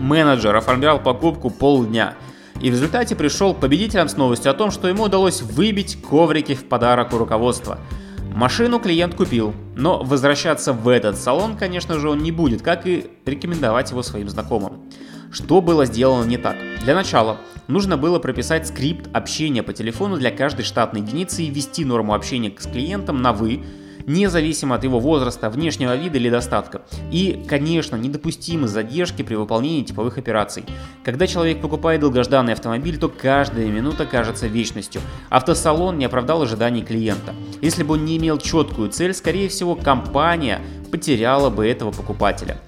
Менеджер 0.00 0.56
оформлял 0.56 0.98
покупку 0.98 1.50
полдня– 1.50 2.14
и 2.64 2.70
в 2.70 2.72
результате 2.72 3.14
пришел 3.14 3.52
победителем 3.52 4.08
с 4.08 4.16
новостью 4.16 4.50
о 4.50 4.54
том, 4.54 4.70
что 4.70 4.88
ему 4.88 5.02
удалось 5.02 5.42
выбить 5.42 6.00
коврики 6.00 6.54
в 6.54 6.64
подарок 6.64 7.12
у 7.12 7.18
руководства. 7.18 7.78
Машину 8.34 8.80
клиент 8.80 9.14
купил, 9.14 9.52
но 9.76 10.02
возвращаться 10.02 10.72
в 10.72 10.88
этот 10.88 11.18
салон, 11.18 11.58
конечно 11.58 11.98
же, 11.98 12.08
он 12.08 12.20
не 12.20 12.32
будет, 12.32 12.62
как 12.62 12.86
и 12.86 13.10
рекомендовать 13.26 13.90
его 13.90 14.02
своим 14.02 14.30
знакомым. 14.30 14.80
Что 15.30 15.60
было 15.60 15.84
сделано 15.84 16.24
не 16.24 16.38
так? 16.38 16.56
Для 16.82 16.94
начала, 16.94 17.36
нужно 17.68 17.98
было 17.98 18.18
прописать 18.18 18.66
скрипт 18.66 19.14
общения 19.14 19.62
по 19.62 19.74
телефону 19.74 20.16
для 20.16 20.30
каждой 20.30 20.64
штатной 20.64 21.02
единицы 21.02 21.42
и 21.42 21.50
ввести 21.50 21.84
норму 21.84 22.14
общения 22.14 22.50
с 22.58 22.66
клиентом 22.66 23.20
на 23.20 23.34
«вы», 23.34 23.62
независимо 24.06 24.76
от 24.76 24.84
его 24.84 25.00
возраста, 25.00 25.50
внешнего 25.50 25.94
вида 25.96 26.18
или 26.18 26.30
достатка. 26.30 26.82
И, 27.10 27.44
конечно, 27.48 27.96
недопустимы 27.96 28.68
задержки 28.68 29.22
при 29.22 29.34
выполнении 29.34 29.82
типовых 29.82 30.18
операций. 30.18 30.64
Когда 31.04 31.26
человек 31.26 31.60
покупает 31.60 32.00
долгожданный 32.00 32.52
автомобиль, 32.52 32.98
то 32.98 33.08
каждая 33.08 33.66
минута 33.66 34.06
кажется 34.06 34.46
вечностью. 34.46 35.00
Автосалон 35.30 35.98
не 35.98 36.04
оправдал 36.04 36.42
ожиданий 36.42 36.82
клиента. 36.82 37.34
Если 37.60 37.82
бы 37.82 37.94
он 37.94 38.04
не 38.04 38.16
имел 38.16 38.38
четкую 38.38 38.90
цель, 38.90 39.14
скорее 39.14 39.48
всего, 39.48 39.74
компания 39.74 40.60
потеряла 40.90 41.50
бы 41.50 41.66
этого 41.66 41.90
покупателя. 41.90 42.58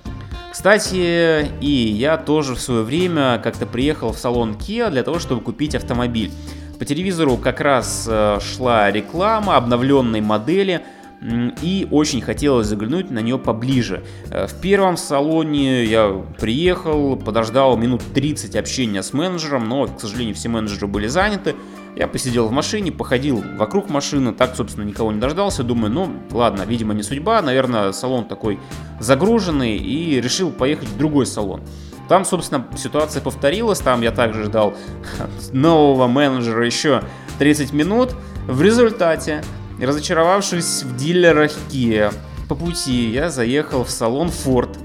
Кстати, 0.51 1.51
и 1.61 1.70
я 1.70 2.16
тоже 2.16 2.55
в 2.55 2.61
свое 2.61 2.83
время 2.83 3.38
как-то 3.44 3.66
приехал 3.66 4.12
в 4.12 4.18
салон 4.18 4.53
Kia 4.53 4.90
для 4.90 5.03
того, 5.03 5.18
чтобы 5.18 5.42
купить 5.42 5.75
автомобиль. 5.75 6.31
По 6.79 6.85
телевизору 6.85 7.37
как 7.37 7.61
раз 7.61 8.07
э, 8.09 8.38
шла 8.40 8.90
реклама 8.90 9.57
обновленной 9.57 10.22
модели, 10.22 10.83
и 11.20 11.88
очень 11.90 12.20
хотелось 12.20 12.66
заглянуть 12.66 13.11
на 13.11 13.20
нее 13.20 13.38
поближе. 13.38 14.05
Э, 14.31 14.46
в 14.46 14.55
первом 14.61 14.96
салоне 14.96 15.85
я 15.85 16.11
приехал, 16.38 17.16
подождал 17.16 17.76
минут 17.76 18.02
30 18.14 18.55
общения 18.57 19.02
с 19.02 19.12
менеджером, 19.12 19.68
но, 19.68 19.87
к 19.87 20.00
сожалению, 20.00 20.35
все 20.35 20.48
менеджеры 20.48 20.87
были 20.87 21.07
заняты. 21.07 21.57
Я 21.96 22.09
посидел 22.09 22.46
в 22.46 22.52
машине, 22.52 22.92
походил 22.92 23.42
вокруг 23.57 23.88
машины, 23.88 24.35
так, 24.35 24.55
собственно, 24.55 24.85
никого 24.85 25.11
не 25.12 25.18
дождался. 25.18 25.62
Думаю, 25.62 25.90
ну, 25.90 26.11
ладно, 26.31 26.62
видимо, 26.62 26.92
не 26.92 27.02
судьба, 27.02 27.40
наверное, 27.40 27.92
салон 27.92 28.26
такой 28.26 28.59
загруженный, 29.00 29.76
и 29.79 30.20
решил 30.20 30.50
поехать 30.50 30.88
в 30.88 30.98
другой 30.98 31.24
салон. 31.24 31.62
Там, 32.09 32.24
собственно, 32.24 32.66
ситуация 32.76 33.22
повторилась, 33.22 33.81
там 33.81 34.02
я 34.02 34.12
также 34.12 34.44
ждал 34.44 34.74
нового 35.52 36.07
менеджера 36.07 36.64
еще 36.64 37.02
30 37.38 37.72
минут. 37.72 38.14
В 38.46 38.62
результате, 38.62 39.42
разочаровавшись 39.84 40.82
в 40.82 40.96
дилерах 40.96 41.52
Kia, 41.70 42.12
по 42.48 42.54
пути 42.54 43.10
я 43.10 43.30
заехал 43.30 43.84
в 43.84 43.90
салон 43.90 44.28
Ford 44.28 44.78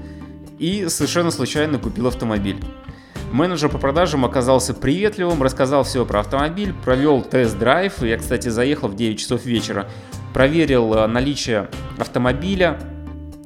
и 0.58 0.88
совершенно 0.88 1.30
случайно 1.30 1.78
купил 1.78 2.08
автомобиль. 2.08 2.62
Менеджер 3.32 3.70
по 3.70 3.78
продажам 3.78 4.26
оказался 4.26 4.74
приветливым, 4.74 5.42
рассказал 5.42 5.84
все 5.84 6.04
про 6.04 6.20
автомобиль, 6.20 6.74
провел 6.84 7.22
тест-драйв, 7.22 8.02
я, 8.02 8.18
кстати, 8.18 8.48
заехал 8.48 8.88
в 8.88 8.94
9 8.94 9.18
часов 9.18 9.46
вечера, 9.46 9.88
проверил 10.34 10.92
э, 10.92 11.06
наличие 11.06 11.70
автомобиля, 11.98 12.78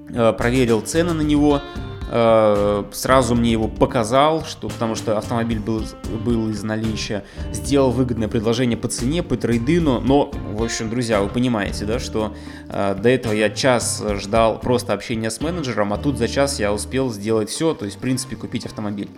э, 0.09 0.33
проверил 0.33 0.81
цены 0.81 1.13
на 1.13 1.23
него, 1.23 1.63
сразу 2.09 3.35
мне 3.35 3.53
его 3.53 3.69
показал, 3.69 4.45
что, 4.45 4.69
потому 4.69 4.95
что 4.95 5.19
автомобиль 5.19 5.59
был, 5.59 5.83
был 6.25 6.51
из 6.51 6.63
наличия, 6.63 7.25
сделал 7.53 7.91
выгодное 7.91 8.29
предложение 8.29 8.77
по 8.77 8.89
цене, 8.89 9.23
по 9.23 9.37
трейдину, 9.37 10.01
но, 10.01 10.31
в 10.53 10.63
общем, 10.63 10.89
друзья, 10.89 11.21
вы 11.21 11.29
понимаете, 11.29 11.85
да, 11.85 11.99
что 11.99 12.35
э, 12.69 12.95
до 12.95 13.09
этого 13.09 13.33
я 13.33 13.51
час 13.51 14.05
ждал 14.21 14.61
просто 14.61 14.93
общения 14.93 15.31
с 15.31 15.41
менеджером, 15.41 15.93
а 15.93 15.99
тут 15.99 16.19
за 16.19 16.29
час 16.29 16.61
я 16.61 16.73
успел 16.73 17.11
сделать 17.11 17.51
все, 17.51 17.75
то 17.75 17.85
есть, 17.85 17.97
в 17.97 18.01
принципе, 18.01 18.37
купить 18.37 18.67
автомобиль. 18.67 19.11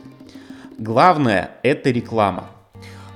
Главное– 0.79 1.51
это 1.63 1.91
реклама. 1.91 2.51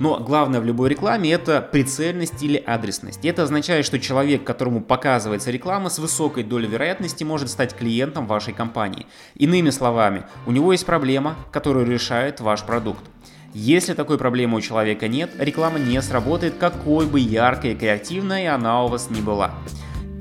Но 0.02 0.18
главное 0.18 0.60
в 0.60 0.64
любой 0.64 0.88
рекламе 0.88 1.30
это 1.30 1.60
прицельность 1.62 2.42
или 2.42 2.56
адресность. 2.56 3.24
Это 3.24 3.44
означает, 3.44 3.86
что 3.86 4.00
человек, 4.00 4.42
которому 4.42 4.80
показывается 4.80 5.52
реклама, 5.52 5.90
с 5.90 6.00
высокой 6.00 6.42
долей 6.42 6.66
вероятности 6.66 7.22
может 7.22 7.48
стать 7.48 7.76
клиентом 7.76 8.26
вашей 8.26 8.52
компании. 8.52 9.06
Иными 9.36 9.70
словами, 9.70 10.24
у 10.44 10.50
него 10.50 10.72
есть 10.72 10.86
проблема, 10.86 11.36
которую 11.52 11.86
решает 11.86 12.40
ваш 12.40 12.64
продукт. 12.64 13.04
Если 13.54 13.94
такой 13.94 14.18
проблемы 14.18 14.56
у 14.58 14.60
человека 14.60 15.06
нет, 15.06 15.30
реклама 15.38 15.78
не 15.78 16.02
сработает, 16.02 16.56
какой 16.58 17.06
бы 17.06 17.20
яркой 17.20 17.74
и 17.74 17.76
креативной 17.76 18.48
она 18.48 18.82
у 18.82 18.88
вас 18.88 19.08
ни 19.08 19.20
была. 19.20 19.54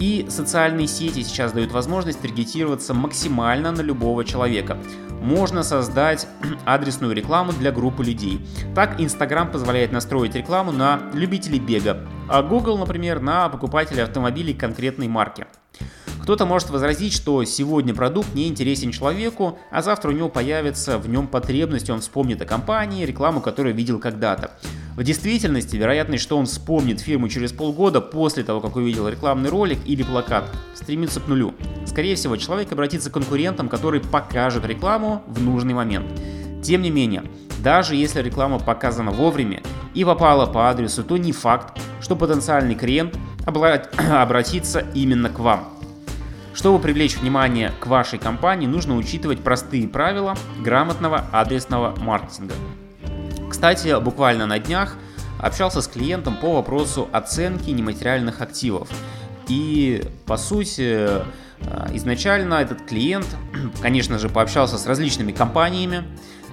И 0.01 0.25
социальные 0.29 0.87
сети 0.87 1.21
сейчас 1.21 1.51
дают 1.51 1.71
возможность 1.71 2.19
таргетироваться 2.19 2.95
максимально 2.95 3.71
на 3.71 3.81
любого 3.81 4.25
человека. 4.25 4.79
Можно 5.21 5.61
создать 5.61 6.27
адресную 6.65 7.13
рекламу 7.13 7.53
для 7.53 7.71
группы 7.71 8.03
людей. 8.03 8.43
Так 8.73 8.99
Instagram 8.99 9.51
позволяет 9.51 9.91
настроить 9.91 10.33
рекламу 10.33 10.71
на 10.71 11.03
любителей 11.13 11.59
бега, 11.59 12.07
а 12.27 12.41
Google, 12.41 12.79
например, 12.79 13.19
на 13.19 13.47
покупателей 13.49 14.01
автомобилей 14.01 14.55
конкретной 14.55 15.07
марки. 15.07 15.45
Кто-то 16.23 16.47
может 16.47 16.71
возразить, 16.71 17.13
что 17.13 17.43
сегодня 17.43 17.93
продукт 17.93 18.33
не 18.33 18.47
интересен 18.47 18.91
человеку, 18.91 19.59
а 19.69 19.83
завтра 19.83 20.09
у 20.09 20.13
него 20.13 20.29
появится 20.29 20.97
в 20.97 21.07
нем 21.09 21.27
потребность, 21.27 21.91
он 21.91 22.01
вспомнит 22.01 22.41
о 22.41 22.45
компании, 22.45 23.05
рекламу, 23.05 23.39
которую 23.39 23.75
видел 23.75 23.99
когда-то. 23.99 24.51
В 24.95 25.03
действительности, 25.03 25.77
вероятность, 25.77 26.23
что 26.23 26.37
он 26.37 26.45
вспомнит 26.45 26.99
фирму 26.99 27.29
через 27.29 27.53
полгода 27.53 28.01
после 28.01 28.43
того, 28.43 28.59
как 28.59 28.75
увидел 28.75 29.07
рекламный 29.07 29.49
ролик 29.49 29.79
или 29.85 30.03
плакат, 30.03 30.43
стремится 30.75 31.21
к 31.21 31.27
нулю. 31.27 31.53
Скорее 31.85 32.15
всего, 32.15 32.35
человек 32.35 32.71
обратится 32.73 33.09
к 33.09 33.13
конкурентам, 33.13 33.69
который 33.69 34.01
покажет 34.01 34.65
рекламу 34.65 35.23
в 35.27 35.41
нужный 35.41 35.73
момент. 35.73 36.07
Тем 36.61 36.81
не 36.81 36.91
менее, 36.91 37.23
даже 37.63 37.95
если 37.95 38.21
реклама 38.21 38.59
показана 38.59 39.11
вовремя 39.11 39.61
и 39.93 40.03
попала 40.03 40.45
по 40.45 40.69
адресу, 40.69 41.03
то 41.03 41.15
не 41.17 41.31
факт, 41.31 41.79
что 42.01 42.15
потенциальный 42.17 42.75
клиент 42.75 43.17
обратится 43.45 44.85
именно 44.93 45.29
к 45.29 45.39
вам. 45.39 45.69
Чтобы 46.53 46.79
привлечь 46.79 47.17
внимание 47.17 47.71
к 47.79 47.87
вашей 47.87 48.19
компании, 48.19 48.67
нужно 48.67 48.97
учитывать 48.97 49.39
простые 49.39 49.87
правила 49.87 50.35
грамотного 50.59 51.25
адресного 51.31 51.95
маркетинга. 51.97 52.53
Кстати, 53.51 53.99
буквально 53.99 54.45
на 54.45 54.59
днях 54.59 54.95
общался 55.37 55.81
с 55.81 55.87
клиентом 55.87 56.37
по 56.37 56.53
вопросу 56.53 57.09
оценки 57.11 57.69
нематериальных 57.69 58.39
активов. 58.39 58.87
И, 59.49 60.03
по 60.25 60.37
сути, 60.37 60.79
э, 60.79 61.21
изначально 61.93 62.55
этот 62.55 62.83
клиент, 62.83 63.27
конечно 63.81 64.17
же, 64.19 64.29
пообщался 64.29 64.77
с 64.77 64.87
различными 64.87 65.33
компаниями 65.33 66.05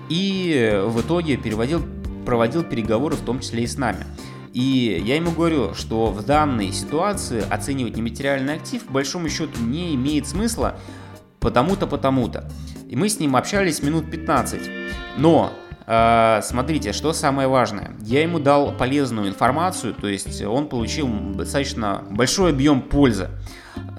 и 0.09 0.83
в 0.87 1.01
итоге 1.01 1.37
переводил, 1.37 1.87
проводил 2.27 2.65
переговоры 2.65 3.15
в 3.15 3.21
том 3.21 3.39
числе 3.39 3.63
и 3.63 3.67
с 3.69 3.79
нами. 3.79 4.05
И 4.53 5.01
я 5.07 5.15
ему 5.15 5.31
говорю, 5.31 5.75
что 5.75 6.07
в 6.07 6.27
данной 6.27 6.73
ситуации 6.73 7.45
оценивать 7.49 7.97
нематериальный 7.97 8.55
актив, 8.55 8.85
по 8.85 8.95
большому 8.95 9.29
счету, 9.29 9.61
не 9.61 9.95
имеет 9.95 10.27
смысла, 10.27 10.75
потому-то, 11.39 11.87
потому-то. 11.87 12.51
И 12.89 12.97
мы 12.97 13.09
с 13.09 13.21
ним 13.21 13.37
общались 13.37 13.85
минут 13.85 14.11
15. 14.11 14.63
Но 15.17 15.53
смотрите, 16.43 16.93
что 16.93 17.15
самое 17.15 17.49
важное. 17.49 17.93
Я 18.01 18.23
ему 18.23 18.39
дал 18.39 18.73
полезную 18.73 19.29
информацию, 19.29 19.95
то 19.95 20.07
есть 20.07 20.43
он 20.43 20.69
получил 20.69 21.09
достаточно 21.35 22.05
большой 22.11 22.51
объем 22.51 22.83
пользы. 22.83 23.31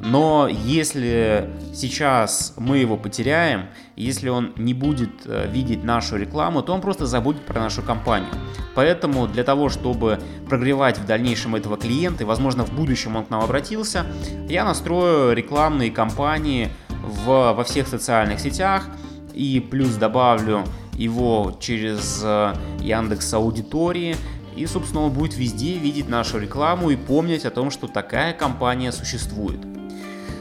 Но 0.02 0.48
если 0.48 1.50
сейчас 1.74 2.54
мы 2.58 2.78
его 2.78 2.96
потеряем, 2.96 3.66
если 3.96 4.30
он 4.30 4.54
не 4.56 4.74
будет 4.74 5.10
э, 5.26 5.48
видеть 5.52 5.84
нашу 5.84 6.16
рекламу, 6.18 6.62
то 6.62 6.74
он 6.74 6.82
просто 6.82 7.06
забудет 7.06 7.42
про 7.46 7.60
нашу 7.60 7.82
компанию. 7.82 8.30
Поэтому 8.76 9.28
для 9.28 9.44
того, 9.44 9.70
чтобы 9.70 10.20
прогревать 10.48 10.98
в 10.98 11.06
дальнейшем 11.06 11.56
этого 11.56 11.78
клиента, 11.78 12.24
и 12.24 12.26
возможно 12.26 12.66
в 12.66 12.72
будущем 12.72 13.16
он 13.16 13.26
к 13.26 13.30
нам 13.30 13.44
обратился, 13.44 14.06
я 14.48 14.64
настрою 14.64 15.34
рекламные 15.34 15.92
кампании 15.92 16.70
в, 16.90 17.54
во 17.54 17.64
всех 17.64 17.88
социальных 17.88 18.40
сетях 18.40 18.86
и 19.34 19.60
плюс 19.60 19.96
добавлю 19.96 20.64
его 21.00 21.58
через 21.60 22.22
э, 22.24 22.54
Яндекс 22.82 23.34
Аудитории, 23.34 24.16
и, 24.56 24.66
собственно, 24.66 25.04
он 25.04 25.12
будет 25.12 25.38
везде 25.38 25.78
видеть 25.78 26.10
нашу 26.10 26.38
рекламу 26.38 26.90
и 26.90 26.98
помнить 26.98 27.46
о 27.46 27.52
том, 27.52 27.72
что 27.72 27.88
такая 27.88 28.34
компания 28.34 28.92
существует. 28.92 29.62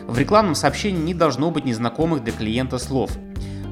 В 0.09 0.19
рекламном 0.19 0.55
сообщении 0.55 1.01
не 1.01 1.15
должно 1.15 1.51
быть 1.51 1.65
незнакомых 1.65 2.25
для 2.25 2.33
клиента 2.33 2.79
слов. 2.79 3.13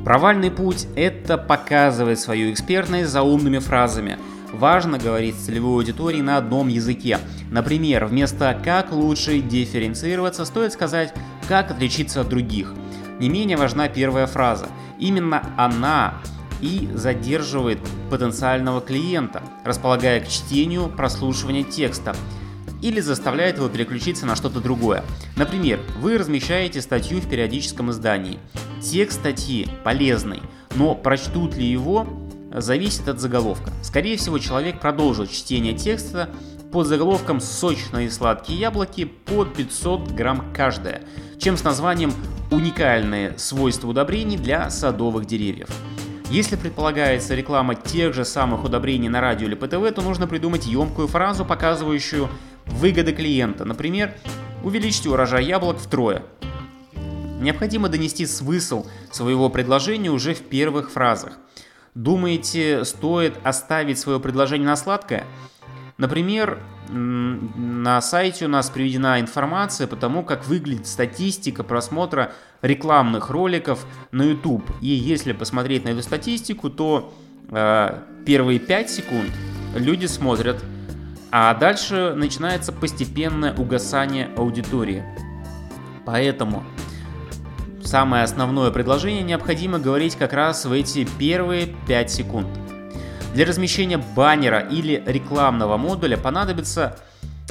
Провальный 0.05 0.53
путь– 0.53 0.87
это 0.97 1.37
показывать 1.37 2.21
свою 2.21 2.53
экспертность 2.53 3.11
за 3.11 3.23
умными 3.23 3.59
фразами. 3.59 4.19
Важно 4.53 4.99
говорить 4.99 5.35
с 5.35 5.47
целевой 5.47 5.79
аудиторией 5.79 6.23
на 6.23 6.37
одном 6.37 6.69
языке. 6.69 7.19
Например, 7.51 8.07
вместо 8.07 8.57
«как 8.65 8.93
лучше 8.93 9.41
дифференцироваться» 9.41 10.45
стоит 10.45 10.73
сказать 10.73 11.13
«как 11.49 11.73
отличиться 11.73 12.21
от 12.21 12.29
других». 12.29 12.73
Не 13.19 13.29
менее 13.29 13.57
важна 13.57 13.89
первая 13.89 14.27
фраза. 14.27 14.69
Именно 15.01 15.43
она 15.57 16.15
и 16.61 16.89
задерживает 16.95 17.79
потенциального 18.11 18.81
клиента, 18.81 19.43
располагая 19.65 20.21
к 20.21 20.29
чтению, 20.29 20.89
прослушиванию 20.89 21.65
текста 21.65 22.15
или 22.83 23.01
заставляет 23.01 23.57
его 23.57 23.69
переключиться 23.69 24.27
на 24.27 24.37
что-то 24.37 24.61
другое. 24.61 25.05
Например, 25.37 25.81
вы 25.99 26.19
размещаете 26.19 26.81
статью 26.83 27.21
в 27.21 27.29
периодическом 27.29 27.91
издании. 27.91 28.39
Текст 28.83 29.21
статьи 29.21 29.67
полезный, 29.85 30.43
но 30.75 30.95
прочтут 30.95 31.57
ли 31.57 31.67
его, 31.67 32.07
зависит 32.53 33.09
от 33.09 33.21
заголовка. 33.21 33.71
Скорее 33.83 34.17
всего, 34.17 34.39
человек 34.39 34.81
продолжит 34.81 35.31
чтение 35.31 35.75
текста 35.75 36.31
под 36.73 36.87
заголовком 36.87 37.41
«Сочные 37.41 38.11
сладкие 38.11 38.59
яблоки» 38.59 39.05
под 39.05 39.55
500 39.55 40.13
грамм 40.13 40.53
каждая, 40.55 41.03
чем 41.39 41.57
с 41.57 41.65
названием 41.65 42.13
«Уникальные 42.51 43.39
свойства 43.39 43.89
удобрений 43.89 44.37
для 44.37 44.71
садовых 44.71 45.27
деревьев». 45.27 45.69
Если 46.31 46.57
предполагается 46.57 47.37
реклама 47.37 47.77
тех 47.77 48.13
же 48.13 48.25
самых 48.25 48.65
удобрений 48.65 49.09
на 49.09 49.21
радио 49.21 49.47
или 49.47 49.55
ПТВ, 49.55 49.95
то 49.95 50.03
нужно 50.03 50.27
придумать 50.27 50.67
емкую 50.67 51.07
фразу, 51.07 51.45
показывающую 51.45 52.29
выгоды 52.67 53.13
клиента. 53.13 53.65
Например, 53.65 54.13
увеличьте 54.65 55.09
урожай 55.09 55.45
яблок 55.45 55.79
втрое. 55.79 56.25
Необходимо 57.41 57.89
донести 57.89 58.27
смысл 58.27 58.87
своего 59.13 59.49
предложения 59.51 60.11
уже 60.11 60.35
в 60.35 60.41
первых 60.41 60.91
фразах. 60.91 61.35
Думаете, 61.95 62.85
стоит 62.85 63.35
оставить 63.45 63.99
свое 64.01 64.19
предложение 64.19 64.67
на 64.67 64.77
сладкое? 64.77 65.25
Например, 65.97 66.59
на 66.89 68.01
сайте 68.01 68.47
у 68.47 68.49
нас 68.49 68.71
приведена 68.71 69.21
информация 69.21 69.87
по 69.87 69.97
тому, 69.97 70.25
как 70.25 70.47
выглядит 70.47 70.87
статистика 70.87 71.65
просмотра 71.65 72.33
рекламных 72.63 73.31
роликов 73.31 73.87
на 74.13 74.23
YouTube. 74.23 74.65
И 74.81 74.89
если 74.89 75.33
посмотреть 75.33 75.85
на 75.85 75.91
эту 75.91 76.03
статистику, 76.03 76.71
то 76.71 77.15
э, 77.51 78.03
первые 78.25 78.59
5 78.59 78.91
секунд 78.91 79.31
люди 79.75 80.07
смотрят, 80.07 80.63
а 81.31 81.55
дальше 81.55 82.15
начинается 82.17 82.73
постепенное 82.73 83.55
угасание 83.55 84.31
аудитории. 84.37 85.05
Поэтому 86.05 86.65
самое 87.83 88.25
основное 88.25 88.71
предложение 88.71 89.23
необходимо 89.23 89.79
говорить 89.79 90.17
как 90.17 90.33
раз 90.33 90.65
в 90.65 90.73
эти 90.73 91.07
первые 91.19 91.75
5 91.87 92.11
секунд. 92.11 92.49
Для 93.37 93.45
размещения 93.45 93.99
баннера 93.99 94.61
или 94.61 95.03
рекламного 95.05 95.77
модуля 95.77 96.17
понадобится 96.17 96.97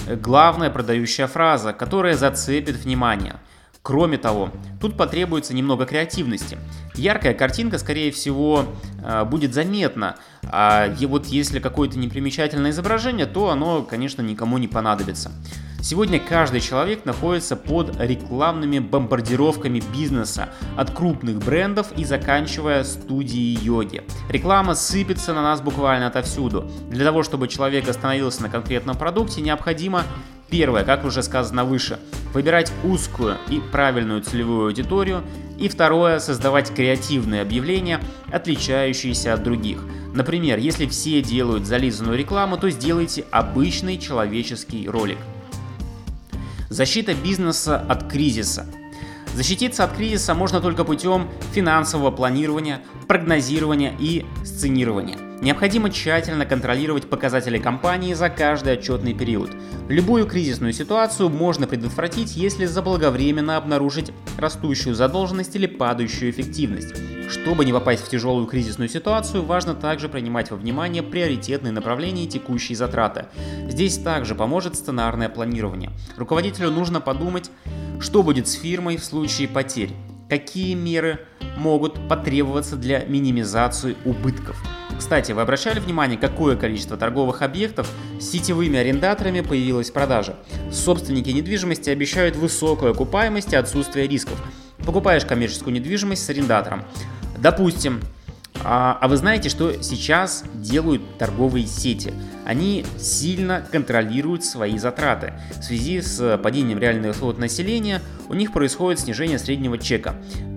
главная 0.07 0.71
продающая 0.71 1.27
фраза, 1.27 1.73
которая 1.73 2.15
зацепит 2.15 2.75
внимание. 2.77 3.35
Кроме 3.83 4.17
того, 4.17 4.49
тут 4.81 4.97
потребуется 4.97 5.53
немного 5.53 5.85
креативности. 5.85 6.57
Яркая 6.95 7.35
картинка, 7.35 7.77
скорее 7.77 8.11
всего, 8.11 8.65
э, 9.03 9.25
будет 9.25 9.53
заметна, 9.53 10.15
а 10.41 10.87
вот 11.01 11.27
если 11.27 11.59
какое-то 11.59 11.99
непримечательное 11.99 12.71
изображение, 12.71 13.27
то 13.27 13.51
оно, 13.51 13.83
конечно, 13.83 14.23
никому 14.23 14.57
не 14.57 14.67
понадобится. 14.67 15.31
Сегодня 15.85 16.19
каждый 16.19 16.61
человек 16.61 17.05
находится 17.05 17.55
под 17.55 18.01
рекламными 18.01 18.79
бомбардировками 18.79 19.83
бизнеса, 19.93 20.49
от 20.75 20.89
крупных 20.89 21.37
брендов 21.37 21.91
и 21.95 22.03
заканчивая 22.03 22.83
студией 22.83 23.55
йоги. 23.63 24.01
Реклама 24.27 24.73
сыпется 24.73 25.35
на 25.35 25.43
нас 25.43 25.61
буквально 25.61 26.07
отовсюду. 26.07 26.67
Для 26.89 27.05
того, 27.05 27.21
чтобы 27.21 27.47
человек 27.47 27.87
остановился 27.87 28.41
на 28.41 28.49
конкретном 28.49 28.97
продукте, 28.97 29.41
необходимо 29.41 30.05
Первое, 30.49 30.83
как 30.83 31.05
уже 31.05 31.23
сказано 31.23 31.65
выше, 31.65 31.99
выбирать 32.33 32.71
узкую 32.83 33.37
и 33.49 33.59
правильную 33.71 34.21
целевую 34.21 34.67
аудиторию. 34.67 35.23
И 35.57 35.67
второе, 35.67 36.19
создавать 36.19 36.73
креативные 36.73 37.41
объявления, 37.41 37.99
отличающиеся 38.31 39.33
от 39.33 39.43
других. 39.43 39.83
Например, 40.13 40.57
если 40.57 40.85
все 40.85 41.21
делают 41.21 41.65
зализанную 41.65 42.17
рекламу, 42.17 42.57
то 42.57 42.69
сделайте 42.69 43.25
обычный 43.31 43.97
человеческий 43.97 44.87
ролик. 44.87 45.17
Защита 46.69 47.13
бизнеса 47.13 47.77
от 47.77 48.09
кризиса. 48.11 48.65
Защититься 49.33 49.83
от 49.83 49.93
кризиса 49.93 50.33
можно 50.33 50.61
только 50.61 50.83
путем 50.83 51.29
финансового 51.53 52.09
планирования, 52.09 52.81
прогнозирования 53.07 53.93
и 53.99 54.25
сценирования. 54.43 55.17
Необходимо 55.41 55.89
тщательно 55.89 56.45
контролировать 56.45 57.09
показатели 57.09 57.59
компании 57.59 58.13
за 58.13 58.29
каждый 58.29 58.73
отчетный 58.73 59.13
период. 59.13 59.51
Любую 59.89 60.25
кризисную 60.25 60.73
ситуацию 60.73 61.29
можно 61.29 61.67
предотвратить, 61.67 62.35
если 62.35 62.65
заблаговременно 62.65 63.57
обнаружить 63.57 64.11
растущую 64.37 64.95
задолженность 64.95 65.55
или 65.55 65.67
падающую 65.67 66.31
эффективность. 66.31 66.95
Чтобы 67.29 67.65
не 67.65 67.73
попасть 67.73 68.05
в 68.05 68.09
тяжелую 68.09 68.45
кризисную 68.45 68.89
ситуацию, 68.89 69.43
важно 69.43 69.73
также 69.73 70.09
принимать 70.09 70.51
во 70.51 70.57
внимание 70.57 71.03
приоритетные 71.03 71.71
направления 71.71 72.25
и 72.25 72.27
текущие 72.27 72.75
затраты. 72.75 73.25
Здесь 73.67 73.97
также 73.97 74.35
поможет 74.35 74.75
сценарное 74.75 75.29
планирование. 75.29 75.91
Руководителю 76.17 76.69
нужно 76.71 77.01
подумать, 77.01 77.49
что 77.99 78.23
будет 78.23 78.47
с 78.47 78.53
фирмой 78.53 78.97
в 78.97 79.03
случае 79.03 79.47
потерь, 79.47 79.91
какие 80.29 80.75
меры 80.75 81.19
могут 81.57 82.07
потребоваться 82.07 82.75
для 82.75 83.03
минимизации 83.05 83.95
убытков. 84.05 84.61
Кстати, 84.97 85.33
вы 85.33 85.41
обращали 85.41 85.79
внимание, 85.79 86.17
какое 86.17 86.55
количество 86.55 86.95
торговых 86.95 87.41
объектов 87.41 87.89
с 88.19 88.29
сетевыми 88.29 88.79
арендаторами 88.79 89.41
появилось 89.41 89.89
в 89.89 89.93
продаже? 89.93 90.35
Собственники 90.71 91.29
недвижимости 91.31 91.89
обещают 91.89 92.35
высокую 92.35 92.91
окупаемость 92.91 93.53
и 93.53 93.57
отсутствие 93.57 94.07
рисков. 94.07 94.41
Покупаешь 94.85 95.25
коммерческую 95.25 95.73
недвижимость 95.73 96.25
с 96.25 96.29
арендатором. 96.29 96.83
Допустим, 97.37 98.01
а, 98.63 98.97
а 98.99 99.07
вы 99.07 99.17
знаете, 99.17 99.49
что 99.49 99.81
сейчас 99.83 100.43
делают 100.55 101.17
торговые 101.17 101.67
сети? 101.67 102.13
Они 102.45 102.85
сильно 102.97 103.65
контролируют 103.71 104.43
свои 104.43 104.77
затраты. 104.77 105.33
В 105.59 105.63
связи 105.63 106.01
с 106.01 106.37
падением 106.37 106.79
реального 106.79 107.09
расходов 107.09 107.39
населения 107.39 108.01
у 108.27 108.33
них 108.33 108.51
происходит 108.51 108.99
снижение 108.99 109.37
среднего 109.37 109.77
чека. 109.77 110.15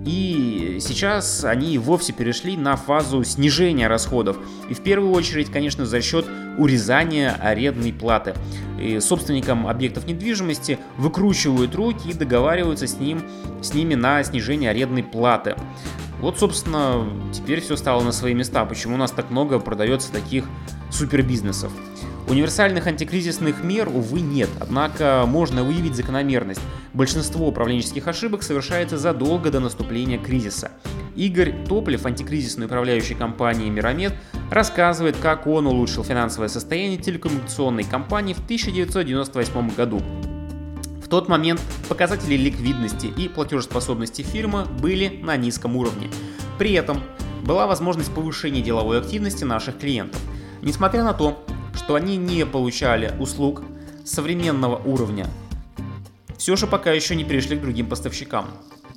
И 0.09 0.79
сейчас 0.81 1.43
они 1.43 1.77
вовсе 1.77 2.13
перешли 2.13 2.57
на 2.57 2.75
фазу 2.75 3.23
снижения 3.23 3.87
расходов. 3.87 4.39
И 4.67 4.73
в 4.73 4.81
первую 4.81 5.11
очередь, 5.11 5.51
конечно, 5.51 5.85
за 5.85 6.01
счет 6.01 6.25
урезания 6.57 7.37
арендной 7.39 7.93
платы. 7.93 8.33
И 8.81 8.99
собственникам 9.01 9.67
объектов 9.67 10.07
недвижимости 10.07 10.79
выкручивают 10.97 11.75
руки 11.75 12.09
и 12.09 12.13
договариваются 12.13 12.87
с, 12.87 12.97
ним, 12.97 13.21
с 13.61 13.75
ними 13.75 13.93
на 13.93 14.23
снижение 14.23 14.71
арендной 14.71 15.03
платы. 15.03 15.55
Вот, 16.21 16.39
собственно, 16.39 17.07
теперь 17.31 17.61
все 17.61 17.77
стало 17.77 18.01
на 18.01 18.11
свои 18.11 18.33
места, 18.33 18.65
почему 18.65 18.95
у 18.95 18.97
нас 18.97 19.11
так 19.11 19.29
много 19.29 19.59
продается 19.59 20.11
таких 20.11 20.45
супербизнесов. 20.89 21.71
Универсальных 22.29 22.87
антикризисных 22.87 23.63
мер, 23.63 23.89
увы, 23.89 24.21
нет, 24.21 24.49
однако 24.59 25.23
можно 25.27 25.63
выявить 25.63 25.95
закономерность. 25.95 26.61
Большинство 26.93 27.47
управленческих 27.47 28.07
ошибок 28.07 28.43
совершается 28.43 28.97
задолго 28.97 29.49
до 29.51 29.59
наступления 29.59 30.19
кризиса. 30.19 30.71
Игорь 31.15 31.53
Топлев, 31.67 32.05
антикризисный 32.05 32.67
управляющий 32.67 33.15
компанией 33.15 33.69
Миромед, 33.69 34.13
рассказывает, 34.51 35.17
как 35.17 35.47
он 35.47 35.67
улучшил 35.67 36.03
финансовое 36.03 36.47
состояние 36.47 36.99
телекоммуникационной 36.99 37.83
компании 37.83 38.33
в 38.33 38.39
1998 38.45 39.69
году 39.75 40.01
тот 41.09 41.27
момент 41.27 41.59
показатели 41.89 42.35
ликвидности 42.35 43.07
и 43.07 43.27
платежеспособности 43.27 44.21
фирмы 44.21 44.65
были 44.65 45.19
на 45.23 45.35
низком 45.35 45.75
уровне. 45.75 46.09
При 46.57 46.73
этом 46.73 47.01
была 47.43 47.67
возможность 47.67 48.13
повышения 48.13 48.61
деловой 48.61 48.99
активности 48.99 49.43
наших 49.43 49.79
клиентов. 49.79 50.21
Несмотря 50.61 51.03
на 51.03 51.13
то, 51.13 51.43
что 51.79 51.95
они 51.95 52.17
не 52.17 52.45
получали 52.45 53.15
услуг 53.19 53.63
современного 54.03 54.75
уровня, 54.75 55.25
все 56.37 56.55
же 56.55 56.67
пока 56.67 56.91
еще 56.91 57.15
не 57.15 57.23
перешли 57.23 57.57
к 57.57 57.61
другим 57.61 57.87
поставщикам. 57.87 58.47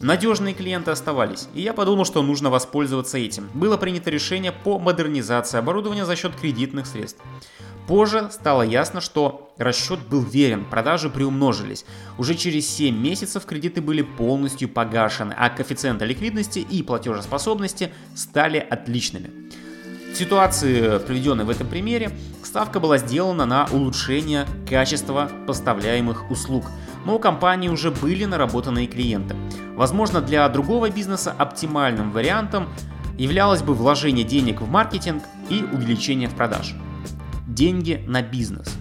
Надежные 0.00 0.52
клиенты 0.52 0.90
оставались, 0.90 1.48
и 1.54 1.62
я 1.62 1.74
подумал, 1.74 2.04
что 2.04 2.22
нужно 2.22 2.50
воспользоваться 2.50 3.18
этим. 3.18 3.48
Было 3.54 3.76
принято 3.76 4.10
решение 4.10 4.50
по 4.50 4.80
модернизации 4.80 5.58
оборудования 5.58 6.04
за 6.04 6.16
счет 6.16 6.34
кредитных 6.34 6.86
средств. 6.86 7.22
Позже 7.86 8.28
стало 8.32 8.62
ясно, 8.62 9.00
что 9.00 9.54
расчет 9.58 10.00
был 10.00 10.22
верен, 10.22 10.64
продажи 10.64 11.08
приумножились. 11.08 11.84
Уже 12.18 12.34
через 12.34 12.68
7 12.68 12.96
месяцев 12.96 13.44
кредиты 13.44 13.80
были 13.80 14.02
полностью 14.02 14.68
погашены, 14.68 15.34
а 15.38 15.50
коэффициенты 15.50 16.04
ликвидности 16.04 16.58
и 16.58 16.82
платежеспособности 16.82 17.92
стали 18.14 18.58
отличными. 18.58 19.41
В 20.12 20.16
ситуации, 20.16 20.98
приведенной 20.98 21.44
в 21.44 21.50
этом 21.50 21.66
примере, 21.66 22.10
ставка 22.42 22.80
была 22.80 22.98
сделана 22.98 23.46
на 23.46 23.66
улучшение 23.72 24.46
качества 24.68 25.30
поставляемых 25.46 26.30
услуг, 26.30 26.66
но 27.06 27.16
у 27.16 27.18
компании 27.18 27.70
уже 27.70 27.90
были 27.90 28.26
наработанные 28.26 28.86
клиенты. 28.86 29.34
Возможно, 29.74 30.20
для 30.20 30.46
другого 30.50 30.90
бизнеса 30.90 31.34
оптимальным 31.36 32.12
вариантом 32.12 32.68
являлось 33.16 33.62
бы 33.62 33.72
вложение 33.72 34.24
денег 34.24 34.60
в 34.60 34.68
маркетинг 34.68 35.22
и 35.48 35.64
увеличение 35.72 36.28
в 36.28 36.34
продаж 36.34 36.74
деньги 37.46 38.04
на 38.06 38.20
бизнес. 38.20 38.76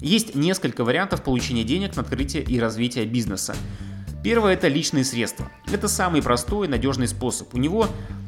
Есть 0.00 0.36
несколько 0.36 0.84
вариантов 0.84 1.22
получения 1.22 1.64
денег 1.64 1.96
на 1.96 2.02
открытие 2.02 2.44
и 2.44 2.60
развитие 2.60 3.06
бизнеса. 3.06 3.56
Первое– 4.22 4.52
это 4.54 4.68
личные 4.68 5.04
средства. 5.04 5.50
Это 5.72 5.88
самый 5.88 6.22
простой 6.22 6.66
и 6.66 6.70
надежный 6.70 7.08
способ. 7.08 7.54
У 7.54 7.58
него 7.58 7.86
э, 7.86 8.19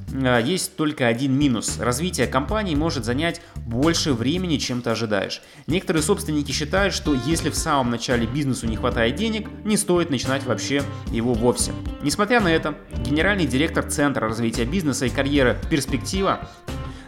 есть 0.45 0.77
только 0.77 1.07
один 1.07 1.33
минус. 1.39 1.79
Развитие 1.79 2.27
компании 2.27 2.75
может 2.75 3.05
занять 3.05 3.41
больше 3.57 4.13
времени, 4.13 4.59
чем 4.59 4.83
ты 4.83 4.91
ожидаешь. 4.91 5.43
Некоторые 5.67 6.03
собственники 6.03 6.53
считают, 6.53 6.95
что 6.95 7.15
если 7.15 7.51
в 7.51 7.57
самом 7.57 7.91
начале 7.91 8.27
бизнесу 8.27 8.67
не 8.67 8.77
хватает 8.77 9.17
денег, 9.17 9.49
не 9.65 9.77
стоит 9.77 10.11
начинать 10.11 10.45
вообще 10.45 10.83
его 11.11 11.33
вовсе. 11.33 11.73
Несмотря 12.03 12.41
на 12.41 12.49
это, 12.49 12.77
генеральный 12.99 13.47
директор 13.47 13.85
Центра 13.85 14.29
развития 14.29 14.65
бизнеса 14.65 15.07
и 15.07 15.11
карьеры 15.11 15.59
«Перспектива» 15.71 16.49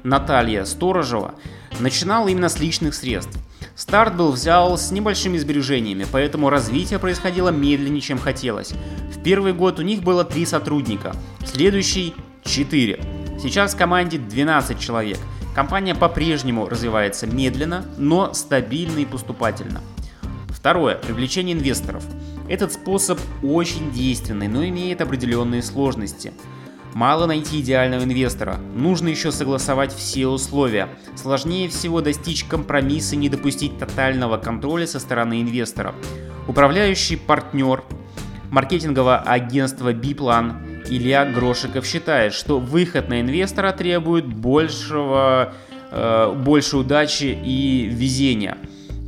Наталья 0.03 0.64
Сторожева 0.64 1.35
начинала 1.81 2.29
именно 2.29 2.49
с 2.49 2.59
личных 2.61 2.95
средств. 2.95 3.38
Старт 3.75 4.17
был 4.17 4.31
взял 4.31 4.79
с 4.79 4.93
небольшими 4.93 5.37
сбережениями, 5.37 6.07
поэтому 6.11 6.49
развитие 6.49 6.99
происходило 6.99 7.49
медленнее, 7.49 8.01
чем 8.01 8.19
хотелось. 8.19 8.73
В 9.12 9.23
первый 9.23 9.53
год 9.53 9.81
у 9.81 9.83
них 9.83 10.03
было 10.03 10.25
3 10.25 10.47
сотрудника, 10.47 11.17
следующий 11.45 12.14
4. 12.44 13.00
Сейчас 13.42 13.74
в 13.74 13.78
команде 13.78 14.18
12 14.18 14.78
человек. 14.78 15.18
Компания 15.54 15.94
по-прежнему 15.94 16.68
развивается 16.68 17.26
медленно, 17.26 17.85
но 17.96 18.33
стабильно 18.35 18.98
и 18.98 19.04
поступательно. 19.04 19.80
Второе. 20.48 20.96
Привлечение 20.96 21.54
инвесторов. 21.54 22.04
Этот 22.48 22.72
способ 22.72 23.18
очень 23.42 23.92
действенный, 23.92 24.48
но 24.48 24.64
имеет 24.66 25.00
определенные 25.00 25.62
сложности. 25.62 26.33
Мало 26.94 27.26
найти 27.26 27.61
идеального 27.61 28.04
инвестора, 28.04 28.57
нужно 28.57 29.09
еще 29.09 29.33
согласовать 29.33 29.92
все 29.92 30.28
условия. 30.28 30.88
Сложнее 31.16 31.68
всего 31.68 32.00
достичь 32.00 32.44
компромисса 32.44 33.16
и 33.16 33.18
не 33.18 33.28
допустить 33.28 33.78
тотального 33.78 34.37
контроля 34.37 34.87
со 34.87 35.00
стороны 35.00 35.42
инвестора. 35.42 35.94
Управляющий 36.46 37.16
партнер 37.16 37.83
маркетингового 38.50 39.18
агентства 39.18 39.92
Биплан 39.92 40.73
Илья 40.88 41.25
Грошиков 41.25 41.87
считает, 41.87 42.33
что 42.35 42.59
выход 42.59 43.09
на 43.09 43.20
инвестора 43.20 43.73
требует 43.73 44.27
большего, 44.27 45.55
э, 45.90 46.33
больше 46.37 46.77
удачи 46.77 47.38
и 47.44 47.88
везения. 47.90 48.59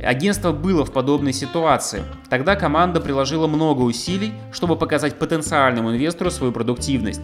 Агентство 0.03 0.51
было 0.51 0.85
в 0.85 0.91
подобной 0.91 1.33
ситуации. 1.33 2.03
Тогда 2.29 2.55
команда 2.55 2.99
приложила 2.99 3.47
много 3.47 3.81
усилий, 3.81 4.33
чтобы 4.51 4.75
показать 4.75 5.15
потенциальному 5.15 5.91
инвестору 5.91 6.29
свою 6.29 6.53
продуктивность. 6.53 7.21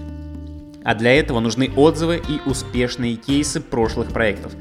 А 0.84 0.96
для 0.96 1.14
этого 1.14 1.40
нужны 1.40 1.72
отзывы 1.76 2.22
и 2.28 2.50
успешные 2.50 3.16
кейсы 3.16 3.62
прошлых 3.62 4.10
проектов. 4.10 4.54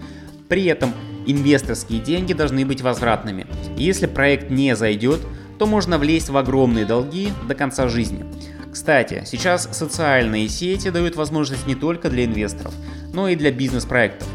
При 0.49 0.67
этом 0.67 0.93
инвесторские 1.27 2.01
деньги 2.01 2.33
должны 2.33 2.67
быть 2.67 2.83
возвратными. 2.83 3.47
Если 3.77 4.07
проект 4.07 4.51
не 4.51 4.77
зайдет, 4.77 5.21
то 5.59 5.67
можно 5.67 5.99
влезть 5.99 6.29
в 6.29 6.37
огромные 6.37 6.85
долги 6.85 7.31
до 7.49 7.55
конца 7.55 7.89
жизни. 7.89 8.25
Кстати, 8.73 9.23
сейчас 9.27 9.69
социальные 9.71 10.49
сети 10.49 10.89
дают 10.89 11.15
возможность 11.15 11.67
не 11.67 11.75
только 11.75 12.09
для 12.09 12.25
инвесторов, 12.25 12.73
но 13.13 13.29
и 13.29 13.37
для 13.37 13.53
бизнес-проектов. 13.53 14.27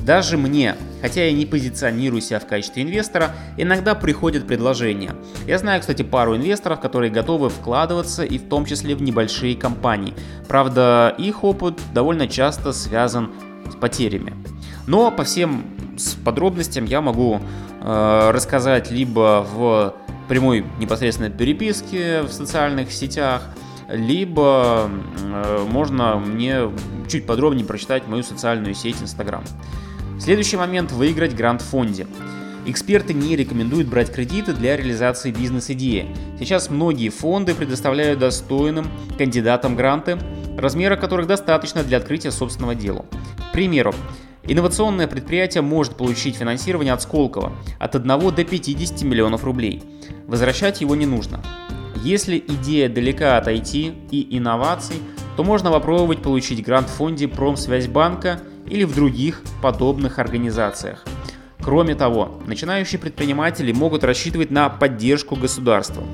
Даже 0.00 0.36
мне, 0.36 0.76
хотя 1.00 1.24
я 1.24 1.32
не 1.32 1.46
позиционирую 1.46 2.20
себя 2.20 2.38
в 2.38 2.46
качестве 2.46 2.82
инвестора, 2.82 3.34
иногда 3.56 3.94
приходят 3.94 4.46
предложения. 4.46 5.16
Я 5.46 5.58
знаю, 5.58 5.80
кстати, 5.80 6.02
пару 6.02 6.36
инвесторов, 6.36 6.78
которые 6.78 7.10
готовы 7.10 7.48
вкладываться 7.48 8.22
и 8.22 8.38
в 8.38 8.48
том 8.48 8.66
числе 8.66 8.94
в 8.94 9.02
небольшие 9.02 9.56
компании. 9.56 10.14
Правда, 10.46 11.14
их 11.18 11.42
опыт 11.42 11.80
довольно 11.92 12.28
часто 12.28 12.72
связан 12.72 13.32
с 13.68 13.74
потерями. 13.74 14.34
Но 14.86 15.10
по 15.10 15.24
всем 15.24 15.64
подробностям 16.24 16.84
я 16.84 17.00
могу 17.00 17.40
э, 17.80 18.30
рассказать 18.30 18.90
либо 18.90 19.44
в 19.54 19.94
прямой 20.28 20.64
непосредственной 20.78 21.30
переписке 21.30 22.22
в 22.22 22.30
социальных 22.30 22.92
сетях, 22.92 23.42
либо 23.88 24.90
э, 25.22 25.66
можно 25.68 26.16
мне 26.18 26.70
чуть 27.08 27.26
подробнее 27.26 27.64
прочитать 27.64 28.06
мою 28.08 28.22
социальную 28.22 28.74
сеть 28.74 29.00
Instagram. 29.00 29.44
Следующий 30.18 30.56
момент– 30.56 30.92
выиграть 30.92 31.34
грант 31.34 31.62
в 31.62 31.66
фонде. 31.66 32.06
Эксперты 32.68 33.14
не 33.14 33.36
рекомендуют 33.36 33.86
брать 33.86 34.12
кредиты 34.12 34.52
для 34.52 34.76
реализации 34.76 35.30
бизнес-идеи. 35.30 36.08
Сейчас 36.38 36.68
многие 36.68 37.10
фонды 37.10 37.54
предоставляют 37.54 38.18
достойным 38.18 38.88
кандидатам 39.16 39.76
гранты, 39.76 40.18
размера 40.58 40.96
которых 40.96 41.28
достаточно 41.28 41.84
для 41.84 41.98
открытия 41.98 42.32
собственного 42.32 42.74
дела. 42.74 43.04
К 43.50 43.52
примеру, 43.52 43.94
инновационное 44.42 45.06
предприятие 45.06 45.62
может 45.62 45.96
получить 45.96 46.36
финансирование 46.36 46.92
от 46.92 47.02
Сколково 47.02 47.52
от 47.78 47.94
1 47.94 48.08
до 48.08 48.44
50 48.44 49.02
миллионов 49.02 49.44
рублей. 49.44 49.84
Возвращать 50.26 50.80
его 50.80 50.96
не 50.96 51.06
нужно. 51.06 51.40
Если 52.06 52.38
идея 52.38 52.88
далека 52.88 53.36
от 53.36 53.48
IT 53.48 54.10
и 54.12 54.38
инноваций, 54.38 54.98
то 55.36 55.42
можно 55.42 55.72
попробовать 55.72 56.22
получить 56.22 56.64
грант 56.64 56.88
в 56.88 56.92
фонде 56.92 57.26
Промсвязьбанка 57.26 58.42
или 58.68 58.84
в 58.84 58.94
других 58.94 59.42
подобных 59.60 60.20
организациях. 60.20 61.04
Кроме 61.60 61.96
того, 61.96 62.40
начинающие 62.46 63.00
предприниматели 63.00 63.72
могут 63.72 64.04
рассчитывать 64.04 64.52
на 64.52 64.68
поддержку 64.68 65.34
государства. 65.34 66.04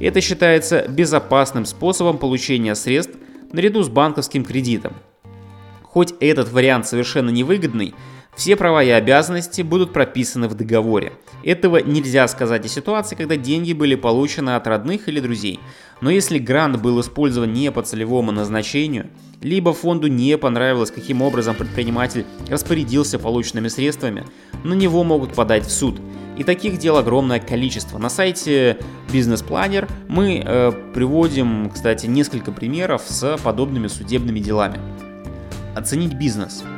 Это 0.00 0.22
считается 0.22 0.88
безопасным 0.88 1.66
способом 1.66 2.16
получения 2.16 2.74
средств 2.74 3.14
наряду 3.52 3.82
с 3.82 3.90
банковским 3.90 4.46
кредитом. 4.46 4.94
Хоть 5.82 6.14
этот 6.20 6.50
вариант 6.52 6.86
совершенно 6.86 7.28
невыгодный, 7.28 7.94
все 8.36 8.56
права 8.56 8.82
и 8.82 8.90
обязанности 8.90 9.62
будут 9.62 9.92
прописаны 9.92 10.48
в 10.48 10.54
договоре. 10.54 11.12
Этого 11.44 11.78
нельзя 11.78 12.26
сказать 12.26 12.64
о 12.64 12.68
ситуации, 12.68 13.14
когда 13.14 13.36
деньги 13.36 13.72
были 13.72 13.94
получены 13.94 14.56
от 14.56 14.66
родных 14.66 15.08
или 15.08 15.20
друзей. 15.20 15.60
Но 16.00 16.10
если 16.10 16.38
грант 16.38 16.80
был 16.80 17.00
использован 17.00 17.52
не 17.52 17.70
по 17.70 17.82
целевому 17.82 18.32
назначению, 18.32 19.10
либо 19.40 19.72
фонду 19.72 20.08
не 20.08 20.36
понравилось, 20.36 20.90
каким 20.90 21.22
образом 21.22 21.54
предприниматель 21.54 22.24
распорядился 22.48 23.18
полученными 23.18 23.68
средствами, 23.68 24.24
на 24.64 24.74
него 24.74 25.04
могут 25.04 25.34
подать 25.34 25.64
в 25.64 25.70
суд. 25.70 26.00
И 26.36 26.42
таких 26.42 26.78
дел 26.78 26.96
огромное 26.96 27.38
количество. 27.38 27.98
На 27.98 28.08
сайте 28.08 28.78
Business 29.12 29.46
Planner 29.46 29.88
мы 30.08 30.42
э, 30.44 30.72
приводим, 30.92 31.70
кстати, 31.70 32.06
несколько 32.06 32.50
примеров 32.50 33.02
с 33.06 33.38
подобными 33.44 33.86
судебными 33.86 34.40
делами. 34.40 34.80
Оценить 35.76 36.14
бизнес– 36.14 36.64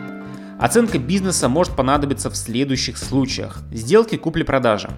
Оценка 0.58 0.98
бизнеса 0.98 1.50
может 1.50 1.76
понадобиться 1.76 2.30
в 2.30 2.36
следующих 2.36 2.96
случаях. 2.96 3.58
Сделки 3.72 4.16
купли-продажи. 4.16 4.88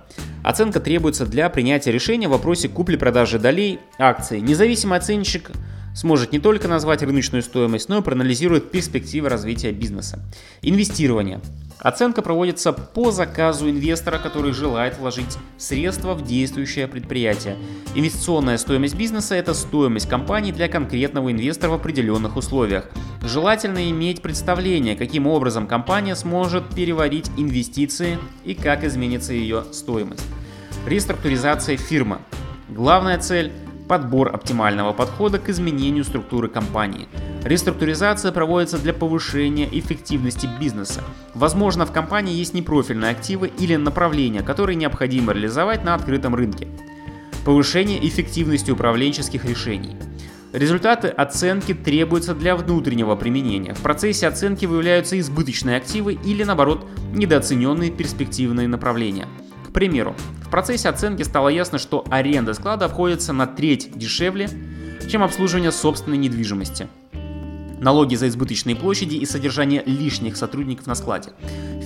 Оценка 0.44 0.79
требуется 0.79 1.27
для 1.27 1.49
принятия 1.51 1.90
решения 1.90 2.29
в 2.29 2.33
вопросе 2.33 2.68
купли-продажи 2.68 3.40
долей 3.40 3.81
акций. 3.99 4.40
Независимый 4.40 4.99
оценщик 4.99 5.51
сможет 5.94 6.33
не 6.33 6.38
только 6.38 6.68
назвать 6.68 7.03
рыночную 7.03 7.42
стоимость, 7.42 7.88
но 7.88 7.98
и 7.98 8.03
проанализирует 8.03 8.70
перспективы 8.70 9.29
развития 9.29 9.72
бизнеса. 9.72 10.18
Инвестирование. 10.62 11.40
Оценка 11.79 12.22
проводится 12.22 12.72
по 12.72 13.12
заказу 13.12 13.70
инвестора, 13.70 14.18
который 14.18 14.53
желает 14.53 14.98
вложить 14.98 15.38
средства 15.59 16.14
в 16.14 16.24
действующее 16.24 16.88
предприятие. 16.88 17.57
Инвестиционная 17.94 18.59
стоимость 18.59 18.96
бизнеса– 18.96 19.35
это 19.37 19.55
стоимость 19.55 20.09
компании 20.09 20.51
для 20.51 20.68
конкретного 20.68 21.31
инвестора 21.31 21.70
в 21.70 21.74
определенных 21.74 22.37
условиях. 22.37 22.87
Желательно 23.22 23.90
иметь 23.90 24.22
представление, 24.22 24.96
каким 24.96 25.29
образом 25.29 25.68
компания 25.68 26.16
сможет 26.16 26.68
переварить 26.74 27.31
инвестиции 27.37 28.18
и 28.44 28.55
как 28.55 28.83
изменится 28.83 29.33
ее 29.33 29.64
стоимость. 29.70 30.24
Реструктуризация 30.85 31.77
фирмы. 31.77 32.18
Главная 32.68 33.18
цель– 33.18 33.53
подбор 33.88 34.29
оптимального 34.35 34.92
подхода 34.92 35.38
к 35.38 35.48
изменению 35.48 36.05
структуры 36.05 36.48
компании– 36.48 37.09
Реструктуризация 37.44 38.33
проводится 38.33 38.79
для 38.79 38.92
повышения 38.92 39.68
эффективности 39.70 40.48
бизнеса. 40.61 41.03
Возможно, 41.35 41.87
в 41.87 41.92
компании 41.92 42.35
есть 42.35 42.53
непрофильные 42.53 43.12
активы 43.12 43.51
или 43.59 43.77
направления, 43.77 44.42
которые 44.42 44.77
необходимо 44.77 45.33
реализовать 45.33 45.85
на 45.85 45.94
открытом 45.94 46.35
рынке. 46.35 46.68
Повышение 47.44 48.07
эффективности 48.07 48.70
управленческих 48.70 49.44
решений. 49.44 49.96
Результаты 50.53 51.09
оценки 51.09 51.74
требуются 51.74 52.35
для 52.35 52.57
внутреннего 52.57 53.14
применения. 53.14 53.74
В 53.74 53.81
процессе 53.81 54.27
оценки 54.27 54.66
выявляются 54.66 55.18
избыточные 55.18 55.77
активы 55.77 56.14
или, 56.14 56.42
наоборот, 56.42 56.87
недооцененные 57.12 57.90
перспективные 57.90 58.66
направления. 58.66 59.27
К 59.68 59.72
примеру, 59.72 60.16
в 60.42 60.50
процессе 60.50 60.88
оценки 60.88 61.22
стало 61.22 61.48
ясно, 61.48 61.78
что 61.78 62.04
аренда 62.11 62.54
склада 62.54 62.87
обходится 62.87 63.33
на 63.33 63.46
треть 63.46 63.96
дешевле, 63.96 64.48
чем 65.09 65.22
обслуживание 65.22 65.72
собственной 65.72 66.16
недвижимости 66.16 66.88
налоги 67.81 68.14
за 68.14 68.28
избыточные 68.28 68.76
площади 68.76 69.16
и 69.16 69.26
содержание 69.26 69.83
лишних 69.87 70.37
сотрудников 70.37 70.87
на 70.87 70.94
складе. 70.94 71.31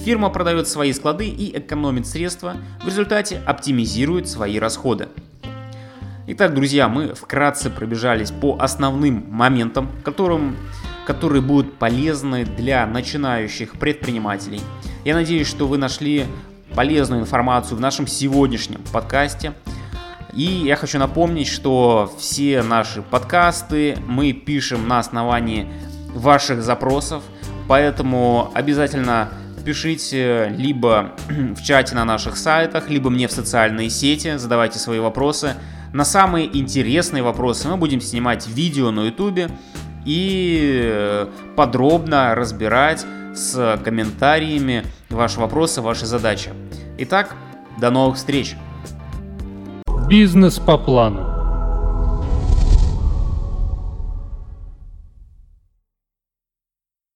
Фирма 0.05 0.31
продает 0.31 0.69
свои 0.69 0.93
склады 0.93 1.27
и 1.29 1.57
экономит 1.57 2.07
средства, 2.07 2.57
в 2.83 2.87
результате 2.87 3.41
оптимизирует 3.47 4.29
свои 4.29 4.59
расходы. 4.59 5.09
Итак, 6.27 6.55
друзья, 6.55 6.89
мы 6.89 7.15
вкратце 7.15 7.69
пробежались 7.69 8.31
по 8.31 8.57
основным 8.59 9.27
моментам, 9.29 9.91
которым, 10.05 10.57
которые 11.07 11.43
будут 11.43 11.75
полезны 11.75 12.45
для 12.45 12.87
начинающих 12.87 13.73
предпринимателей. 13.73 14.61
Я 15.05 15.15
надеюсь, 15.15 15.49
что 15.49 15.67
вы 15.67 15.79
нашли 15.79 16.27
полезную 16.75 17.21
информацию 17.21 17.77
в 17.77 17.81
нашем 17.81 18.07
сегодняшнем 18.07 18.81
подкасте. 18.93 19.53
И 20.33 20.43
я 20.43 20.77
хочу 20.77 20.99
напомнить, 20.99 21.49
что 21.49 22.11
все 22.19 22.63
наши 22.63 23.03
подкасты 23.03 23.99
мы 24.07 24.33
пишем 24.33 24.89
на 24.89 24.99
основании 24.99 25.69
ваших 26.15 26.63
запросов, 26.63 27.23
поэтому 27.69 28.51
обязательно 28.55 29.29
пишите 29.65 30.49
либо 30.57 31.13
в 31.29 31.63
чате 31.63 31.95
на 31.95 32.05
наших 32.05 32.37
сайтах, 32.37 32.89
либо 32.89 33.11
мне 33.11 33.29
в 33.29 33.33
социальные 33.33 33.91
сети, 33.91 34.39
задавайте 34.39 34.79
свои 34.79 34.99
вопросы. 34.99 35.55
На 35.93 36.05
самые 36.05 36.57
интересные 36.57 37.23
вопросы 37.23 37.69
мы 37.69 37.77
будем 37.77 38.01
снимать 38.01 38.49
видео 38.49 38.91
на 38.91 39.07
ютубе 39.07 39.51
и 40.07 41.29
подробно 41.55 42.35
разбирать 42.35 43.05
с 43.35 43.79
комментариями 43.85 44.85
ваши 45.15 45.41
вопросы, 45.41 45.81
ваши 45.81 46.07
задачи. 46.07 46.51
Итак, 46.99 47.35
до 47.79 47.91
новых 47.91 48.17
встреч! 48.17 48.57
Бизнес 50.09 50.59
по 50.59 50.77
плану. 50.77 51.32